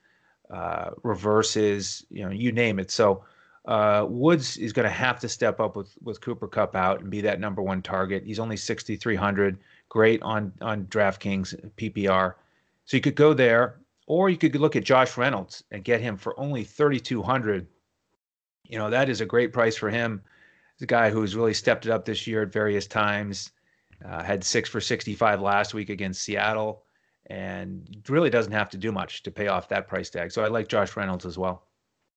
uh, 0.52 0.92
reverses, 1.04 2.06
you 2.10 2.24
know, 2.24 2.32
you 2.32 2.52
name 2.52 2.80
it. 2.80 2.92
So 2.92 3.24
uh, 3.66 4.06
Woods 4.08 4.56
is 4.58 4.72
going 4.72 4.86
to 4.86 4.90
have 4.90 5.20
to 5.20 5.30
step 5.30 5.60
up 5.60 5.76
with 5.76 5.94
with 6.02 6.22
Cooper 6.22 6.48
Kupp 6.48 6.76
out 6.76 7.02
and 7.02 7.10
be 7.10 7.22
that 7.22 7.40
number 7.40 7.62
one 7.62 7.82
target. 7.82 8.24
He's 8.26 8.40
only 8.40 8.58
6,300, 8.58 9.58
great 9.90 10.22
on 10.22 10.54
on 10.62 10.86
DraftKings 10.86 11.72
PPR, 11.76 12.36
so 12.86 12.98
you 12.98 13.02
could 13.02 13.16
go 13.16 13.34
there. 13.34 13.80
Or 14.10 14.30
you 14.30 14.38
could 14.38 14.56
look 14.56 14.78
at 14.78 14.86
Josh 14.86 15.18
Reynolds 15.18 15.66
and 15.70 15.84
get 15.84 16.00
him 16.00 16.16
for 16.16 16.40
only 16.40 16.64
3,200. 16.64 17.68
You 18.64 18.78
know, 18.78 18.90
that 18.90 19.10
is 19.10 19.20
a 19.20 19.26
great 19.26 19.52
price 19.52 19.76
for 19.76 19.90
him. 19.90 20.22
He's 20.78 20.84
a 20.84 20.88
guy 20.88 21.10
who's 21.10 21.36
really 21.36 21.54
stepped 21.54 21.86
it 21.86 21.92
up 21.92 22.06
this 22.06 22.26
year 22.26 22.44
at 22.44 22.54
various 22.54 22.88
times. 22.88 23.52
Uh, 24.06 24.24
had 24.24 24.44
six 24.44 24.70
for 24.70 24.80
65 24.80 25.42
last 25.42 25.74
week 25.74 25.90
against 25.90 26.22
Seattle, 26.22 26.84
and 27.28 28.04
really 28.08 28.30
doesn't 28.30 28.52
have 28.52 28.70
to 28.70 28.78
do 28.78 28.92
much 28.92 29.24
to 29.24 29.32
pay 29.32 29.48
off 29.48 29.70
that 29.70 29.88
price 29.88 30.10
tag. 30.10 30.32
So 30.32 30.44
I 30.44 30.48
like 30.48 30.68
Josh 30.68 30.96
Reynolds 30.96 31.26
as 31.26 31.38
well. 31.38 31.68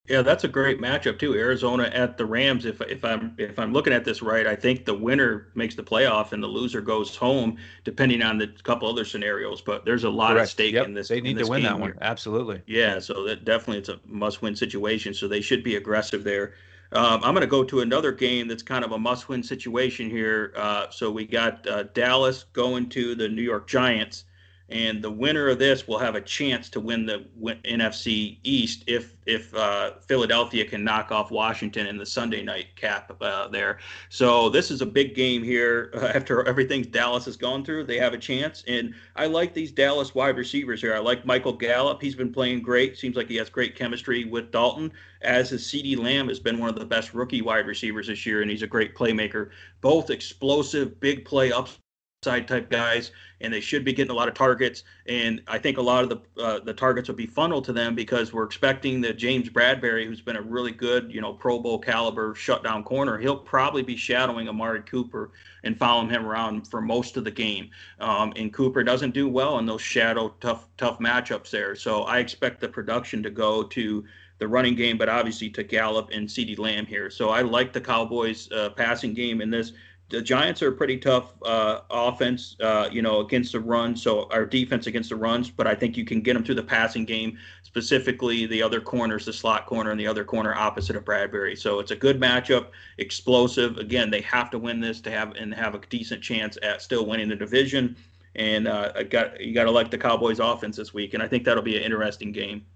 Yeah, 0.08 0.22
that's 0.22 0.44
a 0.44 0.48
great 0.48 0.80
matchup 0.80 1.18
too. 1.18 1.34
Arizona 1.34 1.84
at 1.94 2.16
the 2.16 2.24
Rams. 2.24 2.64
If 2.64 2.80
if 2.80 3.04
I'm 3.04 3.34
if 3.38 3.58
I'm 3.58 3.72
looking 3.72 3.92
at 3.92 4.04
this 4.04 4.22
right, 4.22 4.46
I 4.46 4.56
think 4.56 4.84
the 4.84 4.94
winner 4.94 5.48
makes 5.54 5.74
the 5.74 5.84
playoff 5.84 6.32
and 6.32 6.42
the 6.42 6.48
loser 6.48 6.80
goes 6.80 7.14
home, 7.14 7.58
depending 7.84 8.22
on 8.22 8.38
the 8.38 8.48
couple 8.64 8.88
other 8.88 9.04
scenarios. 9.04 9.60
But 9.60 9.84
there's 9.84 10.04
a 10.04 10.10
lot 10.10 10.32
Correct. 10.32 10.42
at 10.44 10.48
stake 10.48 10.74
yep. 10.74 10.86
in 10.86 10.94
this. 10.94 11.08
They 11.08 11.20
need 11.20 11.38
to 11.38 11.46
win 11.46 11.62
that 11.62 11.78
one. 11.78 11.90
Here. 11.90 11.98
Absolutely. 12.00 12.62
Yeah, 12.66 12.98
so 12.98 13.24
that 13.24 13.44
definitely 13.44 13.78
it's 13.78 13.88
a 13.88 14.00
must-win 14.04 14.56
situation. 14.56 15.14
So 15.14 15.28
they 15.28 15.40
should 15.40 15.62
be 15.62 15.76
aggressive 15.76 16.24
there. 16.24 16.54
Um, 16.92 17.20
I'm 17.22 17.34
going 17.34 17.42
to 17.42 17.46
go 17.46 17.62
to 17.64 17.80
another 17.80 18.10
game 18.10 18.48
that's 18.48 18.62
kind 18.62 18.84
of 18.84 18.92
a 18.92 18.98
must-win 18.98 19.42
situation 19.42 20.10
here. 20.10 20.52
Uh, 20.56 20.90
so 20.90 21.10
we 21.10 21.24
got 21.24 21.66
uh, 21.66 21.84
Dallas 21.94 22.44
going 22.52 22.88
to 22.90 23.14
the 23.14 23.28
New 23.28 23.42
York 23.42 23.68
Giants 23.68 24.24
and 24.70 25.02
the 25.02 25.10
winner 25.10 25.48
of 25.48 25.58
this 25.58 25.88
will 25.88 25.98
have 25.98 26.14
a 26.14 26.20
chance 26.20 26.68
to 26.70 26.80
win 26.80 27.04
the 27.04 27.24
NFC 27.64 28.38
East 28.44 28.84
if 28.86 29.16
if 29.26 29.54
uh, 29.54 29.92
Philadelphia 30.06 30.64
can 30.64 30.82
knock 30.82 31.12
off 31.12 31.30
Washington 31.30 31.86
in 31.86 31.96
the 31.96 32.06
Sunday 32.06 32.42
night 32.42 32.66
cap 32.76 33.12
uh, 33.20 33.48
there. 33.48 33.78
So 34.08 34.48
this 34.48 34.70
is 34.70 34.80
a 34.80 34.86
big 34.86 35.14
game 35.14 35.42
here. 35.42 35.90
Uh, 35.94 36.06
after 36.14 36.46
everything 36.46 36.82
Dallas 36.82 37.24
has 37.26 37.36
gone 37.36 37.64
through, 37.64 37.84
they 37.84 37.98
have 37.98 38.12
a 38.12 38.18
chance, 38.18 38.64
and 38.66 38.94
I 39.16 39.26
like 39.26 39.54
these 39.54 39.72
Dallas 39.72 40.14
wide 40.14 40.36
receivers 40.36 40.80
here. 40.80 40.94
I 40.94 40.98
like 40.98 41.26
Michael 41.26 41.52
Gallup. 41.52 42.00
He's 42.00 42.14
been 42.14 42.32
playing 42.32 42.62
great. 42.62 42.96
Seems 42.96 43.16
like 43.16 43.28
he 43.28 43.36
has 43.36 43.50
great 43.50 43.76
chemistry 43.76 44.24
with 44.24 44.50
Dalton. 44.50 44.92
As 45.22 45.50
his 45.50 45.64
CeeDee 45.64 45.98
Lamb 45.98 46.28
has 46.28 46.40
been 46.40 46.58
one 46.58 46.70
of 46.70 46.76
the 46.76 46.84
best 46.84 47.12
rookie 47.12 47.42
wide 47.42 47.66
receivers 47.66 48.06
this 48.06 48.24
year, 48.24 48.42
and 48.42 48.50
he's 48.50 48.62
a 48.62 48.66
great 48.66 48.96
playmaker. 48.96 49.50
Both 49.80 50.10
explosive, 50.10 50.98
big 51.00 51.24
play 51.24 51.52
ups 51.52 51.78
side 52.22 52.46
type 52.46 52.68
guys, 52.68 53.12
and 53.40 53.50
they 53.50 53.60
should 53.60 53.82
be 53.82 53.94
getting 53.94 54.10
a 54.10 54.14
lot 54.14 54.28
of 54.28 54.34
targets. 54.34 54.84
And 55.06 55.40
I 55.48 55.58
think 55.58 55.78
a 55.78 55.82
lot 55.82 56.04
of 56.04 56.10
the 56.10 56.42
uh, 56.42 56.60
the 56.60 56.74
targets 56.74 57.08
will 57.08 57.14
be 57.16 57.26
funneled 57.26 57.64
to 57.64 57.72
them 57.72 57.94
because 57.94 58.30
we're 58.30 58.44
expecting 58.44 59.00
that 59.00 59.16
James 59.16 59.48
Bradberry, 59.48 60.04
who's 60.04 60.20
been 60.20 60.36
a 60.36 60.42
really 60.42 60.72
good, 60.72 61.10
you 61.10 61.22
know, 61.22 61.32
Pro 61.32 61.58
Bowl 61.58 61.78
caliber 61.78 62.34
shutdown 62.34 62.84
corner, 62.84 63.16
he'll 63.16 63.38
probably 63.38 63.82
be 63.82 63.96
shadowing 63.96 64.50
Amari 64.50 64.82
Cooper 64.82 65.30
and 65.64 65.78
following 65.78 66.10
him 66.10 66.26
around 66.26 66.68
for 66.68 66.82
most 66.82 67.16
of 67.16 67.24
the 67.24 67.30
game. 67.30 67.70
Um, 68.00 68.34
and 68.36 68.52
Cooper 68.52 68.84
doesn't 68.84 69.14
do 69.14 69.26
well 69.26 69.58
in 69.58 69.64
those 69.64 69.80
shadow 69.80 70.34
tough 70.40 70.68
tough 70.76 70.98
matchups 70.98 71.48
there. 71.48 71.74
So 71.74 72.02
I 72.02 72.18
expect 72.18 72.60
the 72.60 72.68
production 72.68 73.22
to 73.22 73.30
go 73.30 73.62
to 73.62 74.04
the 74.40 74.48
running 74.48 74.74
game, 74.74 74.98
but 74.98 75.08
obviously 75.08 75.48
to 75.50 75.62
Gallup 75.62 76.10
and 76.12 76.28
CeeDee 76.28 76.58
Lamb 76.58 76.84
here. 76.84 77.08
So 77.08 77.30
I 77.30 77.40
like 77.42 77.72
the 77.72 77.80
Cowboys 77.80 78.50
uh, 78.52 78.70
passing 78.70 79.14
game 79.14 79.40
in 79.40 79.50
this 79.50 79.72
the 80.10 80.20
Giants 80.20 80.60
are 80.60 80.68
a 80.68 80.72
pretty 80.72 80.98
tough 80.98 81.32
uh, 81.42 81.80
offense, 81.88 82.56
uh, 82.60 82.88
you 82.90 83.00
know, 83.00 83.20
against 83.20 83.52
the 83.52 83.60
run. 83.60 83.96
So 83.96 84.28
our 84.30 84.44
defense 84.44 84.86
against 84.88 85.08
the 85.08 85.16
runs, 85.16 85.48
but 85.50 85.66
I 85.66 85.74
think 85.74 85.96
you 85.96 86.04
can 86.04 86.20
get 86.20 86.34
them 86.34 86.44
through 86.44 86.56
the 86.56 86.62
passing 86.62 87.04
game, 87.04 87.38
specifically 87.62 88.44
the 88.46 88.60
other 88.62 88.80
corners, 88.80 89.24
the 89.24 89.32
slot 89.32 89.66
corner 89.66 89.92
and 89.92 90.00
the 90.00 90.08
other 90.08 90.24
corner 90.24 90.54
opposite 90.54 90.96
of 90.96 91.04
Bradberry. 91.04 91.56
So 91.56 91.78
it's 91.78 91.92
a 91.92 91.96
good 91.96 92.20
matchup, 92.20 92.68
explosive. 92.98 93.78
Again, 93.78 94.10
they 94.10 94.20
have 94.22 94.50
to 94.50 94.58
win 94.58 94.80
this 94.80 95.00
to 95.02 95.10
have 95.10 95.32
and 95.36 95.54
have 95.54 95.74
a 95.74 95.80
decent 95.88 96.22
chance 96.22 96.58
at 96.62 96.82
still 96.82 97.06
winning 97.06 97.28
the 97.28 97.36
division. 97.36 97.96
And 98.34 98.66
uh, 98.68 98.92
I 98.96 99.04
got 99.04 99.40
you 99.40 99.54
got 99.54 99.64
to 99.64 99.70
like 99.70 99.90
the 99.90 99.98
Cowboys' 99.98 100.40
offense 100.40 100.76
this 100.76 100.92
week, 100.92 101.14
and 101.14 101.22
I 101.22 101.28
think 101.28 101.44
that'll 101.44 101.62
be 101.62 101.76
an 101.76 101.82
interesting 101.82 102.32
game. 102.32 102.66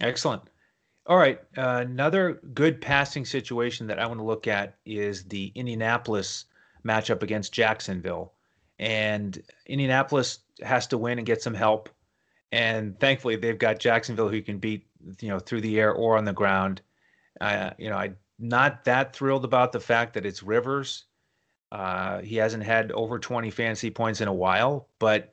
Excellent. 0.00 0.42
All 1.06 1.16
right. 1.16 1.40
Uh, 1.56 1.82
another 1.84 2.40
good 2.54 2.80
passing 2.80 3.24
situation 3.24 3.88
that 3.88 3.98
I 3.98 4.06
want 4.06 4.20
to 4.20 4.24
look 4.24 4.46
at 4.46 4.76
is 4.86 5.24
the 5.24 5.50
Indianapolis 5.54 6.46
matchup 6.84 7.22
against 7.22 7.52
Jacksonville. 7.52 8.32
And 8.78 9.40
Indianapolis 9.66 10.40
has 10.62 10.86
to 10.88 10.98
win 10.98 11.18
and 11.18 11.26
get 11.26 11.42
some 11.42 11.54
help. 11.54 11.88
And 12.50 12.98
thankfully, 12.98 13.36
they've 13.36 13.58
got 13.58 13.78
Jacksonville 13.78 14.28
who 14.28 14.42
can 14.42 14.58
beat, 14.58 14.86
you 15.20 15.28
know, 15.28 15.38
through 15.38 15.62
the 15.62 15.78
air 15.80 15.92
or 15.92 16.16
on 16.16 16.24
the 16.24 16.32
ground. 16.32 16.82
Uh, 17.40 17.70
you 17.78 17.88
know, 17.88 17.96
I'm 17.96 18.16
not 18.38 18.84
that 18.84 19.14
thrilled 19.14 19.44
about 19.44 19.72
the 19.72 19.80
fact 19.80 20.14
that 20.14 20.26
it's 20.26 20.42
Rivers. 20.42 21.04
Uh, 21.70 22.20
he 22.20 22.36
hasn't 22.36 22.62
had 22.62 22.92
over 22.92 23.18
20 23.18 23.50
fantasy 23.50 23.90
points 23.90 24.20
in 24.20 24.28
a 24.28 24.32
while, 24.32 24.88
but 24.98 25.32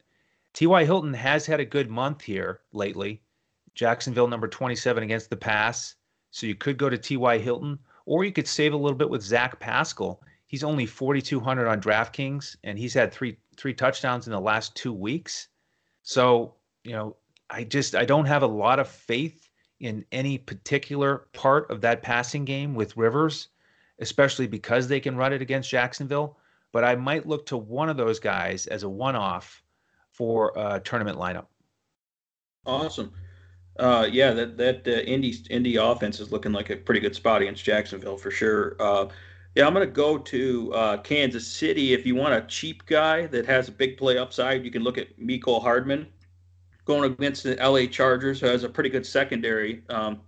T.Y. 0.53 0.85
Hilton 0.85 1.13
has 1.13 1.45
had 1.45 1.59
a 1.59 1.65
good 1.65 1.89
month 1.89 2.21
here 2.21 2.61
lately. 2.71 3.21
Jacksonville, 3.75 4.27
number 4.27 4.47
27 4.47 5.03
against 5.03 5.29
the 5.29 5.35
pass. 5.35 5.95
So 6.31 6.47
you 6.47 6.55
could 6.55 6.77
go 6.77 6.89
to 6.89 6.97
T.Y. 6.97 7.37
Hilton, 7.39 7.79
or 8.05 8.23
you 8.23 8.31
could 8.31 8.47
save 8.47 8.73
a 8.73 8.77
little 8.77 8.97
bit 8.97 9.09
with 9.09 9.21
Zach 9.21 9.59
Pascal 9.59 10.21
He's 10.49 10.63
only 10.63 10.87
4,200 10.87 11.67
on 11.67 11.79
DraftKings, 11.79 12.57
and 12.63 12.77
he's 12.77 12.93
had 12.95 13.13
three 13.13 13.37
three 13.55 13.73
touchdowns 13.73 14.25
in 14.25 14.33
the 14.33 14.39
last 14.39 14.75
two 14.75 14.91
weeks. 14.91 15.47
So 16.01 16.55
you 16.83 16.93
know, 16.93 17.17
I 17.51 17.63
just 17.65 17.93
I 17.93 18.03
don't 18.03 18.25
have 18.25 18.41
a 18.41 18.47
lot 18.47 18.79
of 18.79 18.87
faith 18.87 19.47
in 19.79 20.03
any 20.11 20.39
particular 20.39 21.27
part 21.33 21.69
of 21.69 21.81
that 21.81 22.01
passing 22.01 22.45
game 22.45 22.73
with 22.73 22.97
Rivers, 22.97 23.49
especially 23.99 24.47
because 24.47 24.87
they 24.87 24.99
can 24.99 25.15
run 25.15 25.33
it 25.33 25.43
against 25.43 25.69
Jacksonville. 25.69 26.39
But 26.71 26.83
I 26.83 26.95
might 26.95 27.27
look 27.27 27.45
to 27.47 27.57
one 27.57 27.87
of 27.87 27.97
those 27.97 28.19
guys 28.19 28.65
as 28.65 28.81
a 28.81 28.89
one-off 28.89 29.63
for 30.09 30.51
a 30.55 30.79
tournament 30.79 31.19
lineup. 31.19 31.45
Awesome. 32.65 33.11
Uh, 33.77 34.07
yeah, 34.11 34.31
that 34.31 34.57
that 34.57 34.87
uh, 34.87 35.01
Indy 35.01 35.35
Indy 35.51 35.75
offense 35.75 36.19
is 36.19 36.31
looking 36.31 36.53
like 36.53 36.71
a 36.71 36.75
pretty 36.75 37.01
good 37.01 37.15
spot 37.15 37.43
against 37.43 37.63
Jacksonville 37.63 38.17
for 38.17 38.31
sure. 38.31 38.75
Uh, 38.79 39.09
yeah, 39.55 39.65
I'm 39.65 39.73
going 39.73 39.87
to 39.87 39.91
go 39.91 40.17
to 40.17 40.73
uh, 40.73 40.97
Kansas 40.97 41.47
City. 41.47 41.93
If 41.93 42.05
you 42.05 42.15
want 42.15 42.33
a 42.33 42.41
cheap 42.47 42.85
guy 42.85 43.25
that 43.27 43.45
has 43.45 43.67
a 43.67 43.71
big 43.71 43.97
play 43.97 44.17
upside, 44.17 44.63
you 44.63 44.71
can 44.71 44.83
look 44.83 44.97
at 44.97 45.19
Mecole 45.19 45.61
Hardman 45.61 46.07
going 46.85 47.11
against 47.11 47.43
the 47.43 47.55
LA 47.55 47.85
Chargers, 47.85 48.39
who 48.39 48.47
has 48.47 48.63
a 48.63 48.69
pretty 48.69 48.89
good 48.89 49.05
secondary. 49.05 49.83
Um, 49.89 50.21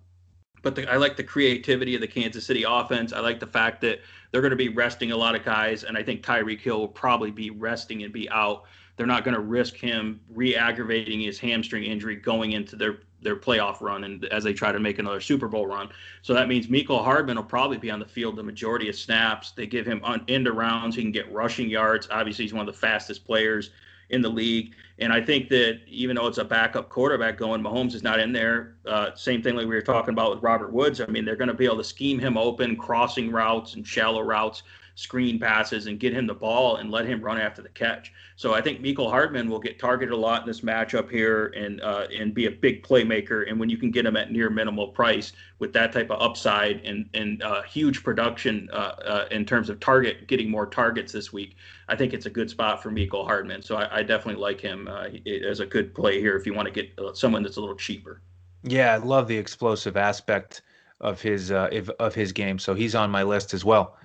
but 0.64 0.76
the, 0.76 0.92
I 0.92 0.98
like 0.98 1.18
the 1.18 1.24
creativity 1.24 1.96
of 1.96 2.02
the 2.02 2.08
Kansas 2.08 2.46
City 2.46 2.64
offense. 2.68 3.14
I 3.14 3.20
like 3.20 3.40
the 3.40 3.48
fact 3.48 3.82
that 3.82 4.00
they're 4.32 4.42
going 4.42 4.52
to 4.52 4.58
be 4.58 4.70
resting 4.70 5.12
a 5.12 5.18
lot 5.18 5.36
of 5.36 5.44
guys, 5.44 5.84
and 5.84 5.98
I 5.98 6.04
think 6.04 6.24
Tyreek 6.24 6.60
Hill 6.60 6.80
will 6.80 6.88
probably 6.88 7.32
be 7.32 7.50
resting 7.50 8.04
and 8.04 8.14
be 8.14 8.30
out. 8.30 8.66
They're 8.96 9.08
not 9.08 9.24
going 9.24 9.34
to 9.34 9.42
risk 9.42 9.76
him 9.76 10.22
re-aggravating 10.30 11.22
his 11.22 11.40
hamstring 11.40 11.84
injury 11.84 12.16
going 12.16 12.52
into 12.52 12.76
their 12.76 13.00
their 13.22 13.36
playoff 13.36 13.82
run 13.82 14.04
and 14.04 14.26
as 14.26 14.44
they 14.44 14.54
try 14.54 14.72
to 14.72 14.80
make 14.80 15.00
another 15.00 15.22
Super 15.22 15.48
Bowl 15.48 15.68
run. 15.68 15.90
So 16.22 16.34
that 16.34 16.48
means 16.48 16.68
Mecole 16.68 17.04
Hardman 17.04 17.38
will 17.38 17.44
probably 17.44 17.78
be 17.78 17.92
on 17.92 18.00
the 18.00 18.06
field 18.06 18.36
the 18.36 18.44
majority 18.44 18.90
of 18.90 18.96
snaps. 18.96 19.52
They 19.52 19.68
give 19.68 19.86
him 19.86 20.02
on 20.04 20.24
end 20.28 20.48
rounds. 20.48 20.96
He 20.96 21.02
can 21.02 21.12
get 21.12 21.32
rushing 21.32 21.70
yards. 21.70 22.08
Obviously, 22.12 22.46
he's 22.46 22.54
one 22.54 22.68
of 22.68 22.74
the 22.74 22.80
fastest 22.80 23.26
players 23.26 23.72
in 24.10 24.22
the 24.22 24.30
league. 24.30 24.76
And 25.02 25.12
I 25.12 25.20
think 25.20 25.50
that 25.50 25.82
even 25.88 26.16
though 26.16 26.28
it's 26.28 26.38
a 26.38 26.46
backup 26.46 26.90
quarterback 26.90 27.38
going, 27.38 27.62
Mahomes 27.62 27.96
is 27.96 28.04
not 28.04 28.20
in 28.20 28.32
there. 28.32 28.76
Uh, 28.86 29.14
same 29.16 29.42
thing 29.42 29.56
like 29.56 29.68
we 29.68 29.74
were 29.74 29.82
talking 29.82 30.14
about 30.14 30.30
with 30.30 30.44
Robert 30.44 30.72
Woods. 30.72 31.02
I 31.02 31.08
mean, 31.08 31.26
they're 31.26 31.36
going 31.36 31.48
to 31.48 31.56
be 31.56 31.66
able 31.66 31.78
to 31.78 31.84
scheme 31.84 32.20
him 32.20 32.38
open, 32.38 32.78
crossing 32.78 33.32
routes 33.32 33.74
and 33.74 33.86
shallow 33.86 34.22
routes 34.22 34.62
screen 34.96 35.40
passes 35.40 35.88
and 35.88 36.00
get 36.00 36.14
him 36.14 36.28
the 36.28 36.34
ball 36.34 36.78
and 36.78 36.92
let 36.92 37.06
him 37.06 37.22
run 37.22 37.40
after 37.40 37.62
the 37.62 37.70
catch. 37.70 38.12
So 38.36 38.54
I 38.54 38.62
think 38.62 38.82
Mecole 38.82 39.10
Hardman 39.10 39.50
will 39.50 39.60
get 39.60 39.80
targeted 39.80 40.14
a 40.14 40.18
lot 40.18 40.42
in 40.42 40.48
this 40.48 40.62
matchup 40.62 41.10
here 41.10 41.48
and 41.56 41.82
uh, 41.82 42.08
and 42.16 42.34
be 42.34 42.46
a 42.46 42.52
big 42.52 42.84
playmaker. 42.84 43.50
And 43.50 43.60
when 43.60 43.70
you 43.70 43.78
can 43.78 43.92
get 43.92 44.06
him 44.06 44.16
at 44.16 44.32
near 44.32 44.50
minimal 44.50 44.90
price 44.90 45.34
with 45.60 45.74
that 45.74 45.92
type 45.92 46.10
of 46.10 46.22
upside 46.22 46.82
and 46.86 47.10
and 47.14 47.42
uh, 47.44 47.64
huge 47.64 48.04
production 48.04 48.70
uh, 48.72 48.76
uh 49.06 49.26
in 49.32 49.46
terms 49.46 49.70
of 49.70 49.80
target 49.80 50.28
getting 50.28 50.50
more 50.50 50.66
targets 50.66 51.12
this 51.12 51.32
week, 51.32 51.56
I 51.88 51.96
think 51.96 52.14
it's 52.14 52.26
a 52.26 52.30
good 52.30 52.50
spot 52.50 52.82
for 52.82 52.92
Mecole 52.92 53.26
Hardman. 53.26 53.62
So 53.62 53.78
I, 53.78 54.00
I 54.00 54.04
definitely 54.04 54.42
like 54.42 54.60
him 54.60 54.88
uh, 54.92 55.10
as 55.48 55.60
a 55.60 55.66
good 55.66 55.94
play 55.96 56.20
here 56.20 56.36
if 56.36 56.46
you 56.46 56.54
want 56.54 56.68
to 56.68 56.74
get 56.74 56.92
uh, 57.00 57.14
someone 57.14 57.44
that's 57.44 57.58
a 57.58 57.62
little 57.62 57.76
cheaper. 57.76 58.22
Yeah, 58.64 58.94
I 58.94 58.98
love 58.98 59.28
the 59.28 59.38
explosive 59.38 59.98
aspect 59.98 60.62
of 61.00 61.22
his 61.22 61.52
of 61.52 62.14
his 62.14 62.32
game. 62.32 62.60
So 62.60 62.74
he's 62.74 62.94
on 62.96 63.10
my 63.10 63.24
list 63.24 63.54
as 63.54 63.66
well. 63.66 63.98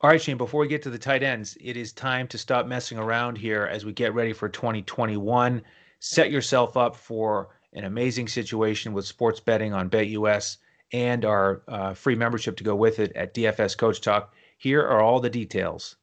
All 0.00 0.10
right, 0.10 0.20
Shane, 0.20 0.36
before 0.36 0.60
we 0.60 0.68
get 0.68 0.82
to 0.82 0.90
the 0.90 0.98
tight 0.98 1.22
ends, 1.22 1.56
it 1.60 1.76
is 1.76 1.92
time 1.92 2.28
to 2.28 2.38
stop 2.38 2.66
messing 2.66 2.98
around 2.98 3.38
here 3.38 3.64
as 3.64 3.84
we 3.84 3.92
get 3.92 4.12
ready 4.12 4.32
for 4.32 4.48
2021. 4.48 5.62
Set 6.00 6.30
yourself 6.30 6.76
up 6.76 6.94
for 6.94 7.48
an 7.72 7.84
amazing 7.84 8.28
situation 8.28 8.92
with 8.92 9.06
sports 9.06 9.40
betting 9.40 9.72
on 9.72 9.88
BetUS 9.88 10.58
and 10.92 11.24
our 11.24 11.62
uh, 11.68 11.94
free 11.94 12.14
membership 12.14 12.56
to 12.58 12.64
go 12.64 12.76
with 12.76 12.98
it 12.98 13.16
at 13.16 13.34
DFS 13.34 13.76
Coach 13.76 14.00
Talk. 14.00 14.34
Here 14.58 14.82
are 14.82 15.00
all 15.00 15.20
the 15.20 15.30
details. 15.30 15.96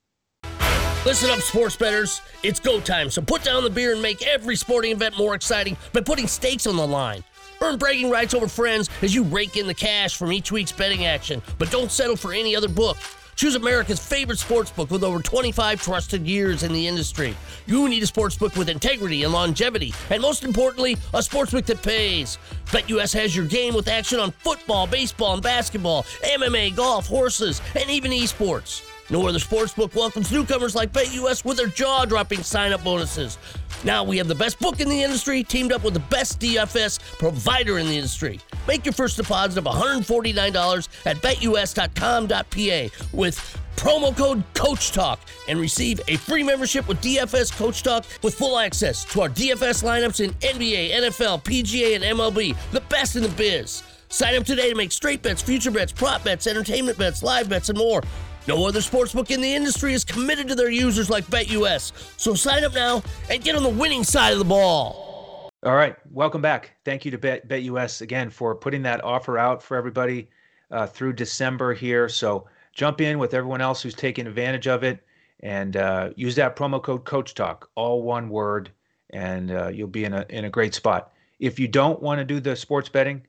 Listen 1.03 1.31
up, 1.31 1.39
sports 1.39 1.75
betters. 1.75 2.21
It's 2.43 2.59
go 2.59 2.79
time, 2.79 3.09
so 3.09 3.23
put 3.23 3.43
down 3.43 3.63
the 3.63 3.71
beer 3.71 3.93
and 3.93 4.01
make 4.03 4.21
every 4.21 4.55
sporting 4.55 4.91
event 4.91 5.17
more 5.17 5.33
exciting 5.33 5.75
by 5.93 6.01
putting 6.01 6.27
stakes 6.27 6.67
on 6.67 6.77
the 6.77 6.85
line. 6.85 7.23
Earn 7.59 7.79
bragging 7.79 8.11
rights 8.11 8.35
over 8.35 8.47
friends 8.47 8.87
as 9.01 9.15
you 9.15 9.23
rake 9.23 9.57
in 9.57 9.65
the 9.65 9.73
cash 9.73 10.15
from 10.15 10.31
each 10.31 10.51
week's 10.51 10.71
betting 10.71 11.05
action, 11.05 11.41
but 11.57 11.71
don't 11.71 11.91
settle 11.91 12.15
for 12.15 12.33
any 12.33 12.55
other 12.55 12.69
book. 12.69 12.97
Choose 13.35 13.55
America's 13.55 13.99
favorite 13.99 14.37
sportsbook 14.37 14.91
with 14.91 15.03
over 15.03 15.23
25 15.23 15.81
trusted 15.81 16.27
years 16.27 16.61
in 16.61 16.71
the 16.71 16.87
industry. 16.87 17.35
You 17.65 17.89
need 17.89 18.03
a 18.03 18.05
sportsbook 18.05 18.55
with 18.55 18.69
integrity 18.69 19.23
and 19.23 19.33
longevity, 19.33 19.95
and 20.11 20.21
most 20.21 20.43
importantly, 20.43 20.93
a 21.15 21.19
sportsbook 21.19 21.65
that 21.65 21.81
pays. 21.81 22.37
BetUS 22.67 23.11
has 23.15 23.35
your 23.35 23.45
game 23.45 23.73
with 23.73 23.87
action 23.87 24.19
on 24.19 24.29
football, 24.29 24.85
baseball, 24.85 25.33
and 25.33 25.41
basketball, 25.41 26.03
MMA, 26.23 26.75
golf, 26.75 27.07
horses, 27.07 27.59
and 27.73 27.89
even 27.89 28.11
esports. 28.11 28.83
No 29.11 29.27
other 29.27 29.39
sportsbook 29.39 29.93
welcomes 29.93 30.31
newcomers 30.31 30.73
like 30.73 30.93
BetUS 30.93 31.43
with 31.43 31.57
their 31.57 31.67
jaw-dropping 31.67 32.43
sign-up 32.43 32.81
bonuses. 32.81 33.37
Now 33.83 34.05
we 34.05 34.17
have 34.17 34.29
the 34.29 34.35
best 34.35 34.57
book 34.57 34.79
in 34.79 34.87
the 34.87 35.03
industry 35.03 35.43
teamed 35.43 35.73
up 35.73 35.83
with 35.83 35.93
the 35.93 35.99
best 35.99 36.39
DFS 36.39 36.97
provider 37.19 37.77
in 37.77 37.87
the 37.87 37.95
industry. 37.95 38.39
Make 38.69 38.85
your 38.85 38.93
first 38.93 39.17
deposit 39.17 39.57
of 39.57 39.65
$149 39.65 40.87
at 41.05 41.17
betus.com.pa 41.17 43.07
with 43.11 43.59
promo 43.75 44.15
code 44.15 44.43
Coach 44.53 44.93
Talk 44.93 45.19
and 45.49 45.59
receive 45.59 45.99
a 46.07 46.15
free 46.15 46.43
membership 46.43 46.87
with 46.87 47.01
DFS 47.01 47.51
Coach 47.51 47.83
Talk 47.83 48.05
with 48.23 48.35
full 48.35 48.57
access 48.57 49.03
to 49.11 49.23
our 49.23 49.29
DFS 49.29 49.83
lineups 49.83 50.23
in 50.23 50.31
NBA, 50.35 50.91
NFL, 50.91 51.43
PGA, 51.43 51.95
and 51.95 52.03
MLB, 52.17 52.55
the 52.71 52.81
best 52.81 53.17
in 53.17 53.23
the 53.23 53.29
biz. 53.29 53.83
Sign 54.07 54.35
up 54.35 54.45
today 54.45 54.69
to 54.69 54.75
make 54.75 54.93
straight 54.93 55.21
bets, 55.21 55.41
future 55.41 55.71
bets, 55.71 55.91
prop 55.91 56.23
bets, 56.23 56.47
entertainment 56.47 56.97
bets, 56.97 57.23
live 57.23 57.49
bets, 57.49 57.67
and 57.67 57.77
more. 57.77 58.01
No 58.47 58.65
other 58.65 58.79
sportsbook 58.79 59.29
in 59.29 59.39
the 59.39 59.53
industry 59.53 59.93
is 59.93 60.03
committed 60.03 60.47
to 60.47 60.55
their 60.55 60.71
users 60.71 61.09
like 61.09 61.25
BetUS. 61.25 61.91
So 62.17 62.33
sign 62.33 62.63
up 62.63 62.73
now 62.73 63.03
and 63.29 63.43
get 63.43 63.55
on 63.55 63.61
the 63.61 63.69
winning 63.69 64.03
side 64.03 64.33
of 64.33 64.39
the 64.39 64.45
ball. 64.45 65.49
All 65.63 65.75
right, 65.75 65.95
welcome 66.09 66.41
back. 66.41 66.71
Thank 66.83 67.05
you 67.05 67.11
to 67.11 67.19
Bet 67.19 67.47
BetUS 67.47 68.01
again 68.01 68.31
for 68.31 68.55
putting 68.55 68.81
that 68.81 69.03
offer 69.03 69.37
out 69.37 69.61
for 69.61 69.77
everybody 69.77 70.27
uh, 70.71 70.87
through 70.87 71.13
December 71.13 71.73
here. 71.75 72.09
So 72.09 72.47
jump 72.73 72.99
in 72.99 73.19
with 73.19 73.35
everyone 73.35 73.61
else 73.61 73.81
who's 73.83 73.93
taking 73.93 74.25
advantage 74.25 74.67
of 74.67 74.83
it 74.83 75.05
and 75.41 75.77
uh, 75.77 76.09
use 76.15 76.35
that 76.35 76.55
promo 76.55 76.81
code 76.81 77.05
Coach 77.05 77.35
Talk, 77.35 77.69
all 77.75 78.01
one 78.01 78.29
word, 78.29 78.71
and 79.11 79.51
uh, 79.51 79.67
you'll 79.67 79.87
be 79.87 80.05
in 80.05 80.13
a 80.13 80.25
in 80.29 80.45
a 80.45 80.49
great 80.49 80.73
spot. 80.73 81.11
If 81.39 81.59
you 81.59 81.67
don't 81.67 82.01
want 82.01 82.19
to 82.19 82.25
do 82.25 82.39
the 82.39 82.55
sports 82.55 82.89
betting, 82.89 83.21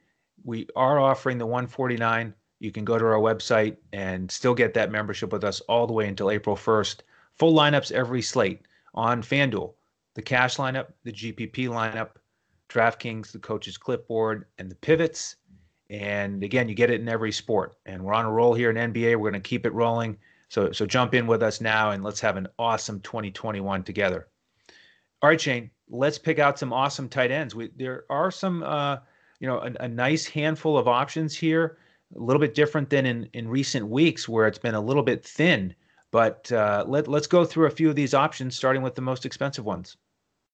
we 0.45 0.69
are 0.75 1.01
offering 1.01 1.39
the 1.39 1.47
149 1.47 2.35
you 2.63 2.71
can 2.71 2.85
go 2.85 2.97
to 2.97 3.05
our 3.05 3.15
website 3.15 3.77
and 3.93 4.31
still 4.31 4.55
get 4.55 4.73
that 4.75 4.93
membership 4.93 5.33
with 5.33 5.43
us 5.43 5.61
all 5.63 5.85
the 5.85 5.93
way 5.93 6.07
until 6.07 6.31
April 6.31 6.55
1st. 6.55 7.01
Full 7.35 7.53
lineups 7.53 7.91
every 7.91 8.23
slate 8.23 8.63
on 8.95 9.21
FanDuel, 9.21 9.75
the 10.15 10.23
cash 10.23 10.59
lineup, 10.59 10.93
the 11.03 11.11
GPP 11.11 11.69
lineup, 11.69 12.11
DraftKings, 12.69 13.33
the 13.33 13.41
coach's 13.41 13.77
clipboard, 13.77 14.45
and 14.59 14.71
the 14.71 14.77
pivots. 14.77 15.37
And 15.91 16.45
again, 16.45 16.69
you 16.69 16.77
get 16.77 16.91
it 16.91 17.01
in 17.01 17.09
every 17.09 17.33
sport. 17.33 17.75
And 17.85 18.05
we're 18.05 18.15
on 18.15 18.27
a 18.27 18.31
roll 18.31 18.55
here 18.55 18.71
in 18.71 18.93
NBA. 18.93 19.17
We're 19.17 19.31
going 19.31 19.43
to 19.43 19.49
keep 19.49 19.67
it 19.67 19.75
rolling. 19.75 20.17
So, 20.49 20.71
so 20.71 20.87
jump 20.87 21.15
in 21.15 21.27
with 21.27 21.43
us 21.43 21.61
now 21.61 21.91
and 21.91 22.05
let's 22.05 22.21
have 22.21 22.37
an 22.37 22.47
awesome 22.61 23.01
2021 23.01 23.83
together. 23.83 24.29
All 25.21 25.29
right, 25.29 25.41
Shane, 25.41 25.71
let's 25.91 26.19
pick 26.19 26.39
out 26.39 26.61
some 26.61 26.73
awesome 26.73 27.09
tight 27.09 27.33
ends. 27.33 27.57
We, 27.57 27.71
there 27.77 28.05
are 28.09 28.31
some, 28.31 28.63
uh, 28.63 28.99
you 29.41 29.49
know, 29.49 29.59
a, 29.59 29.73
a 29.81 29.89
nice 29.89 30.27
handful 30.27 30.79
of 30.79 30.87
options 30.87 31.37
here 31.37 31.79
a 32.15 32.21
little 32.21 32.41
bit 32.41 32.55
different 32.55 32.91
than 32.91 33.07
in, 33.07 33.29
in 33.33 33.49
recent 33.49 33.89
weeks 33.89 34.29
where 34.29 34.47
it's 34.47 34.59
been 34.59 34.75
a 34.75 34.81
little 34.81 35.03
bit 35.03 35.25
thin. 35.25 35.75
But 36.11 36.51
uh, 36.53 36.85
let, 36.87 37.09
let's 37.09 37.27
go 37.27 37.45
through 37.45 37.67
a 37.67 37.71
few 37.71 37.89
of 37.89 37.97
these 37.97 38.13
options, 38.15 38.55
starting 38.55 38.83
with 38.83 38.95
the 38.95 39.01
most 39.01 39.25
expensive 39.25 39.65
ones. 39.65 39.97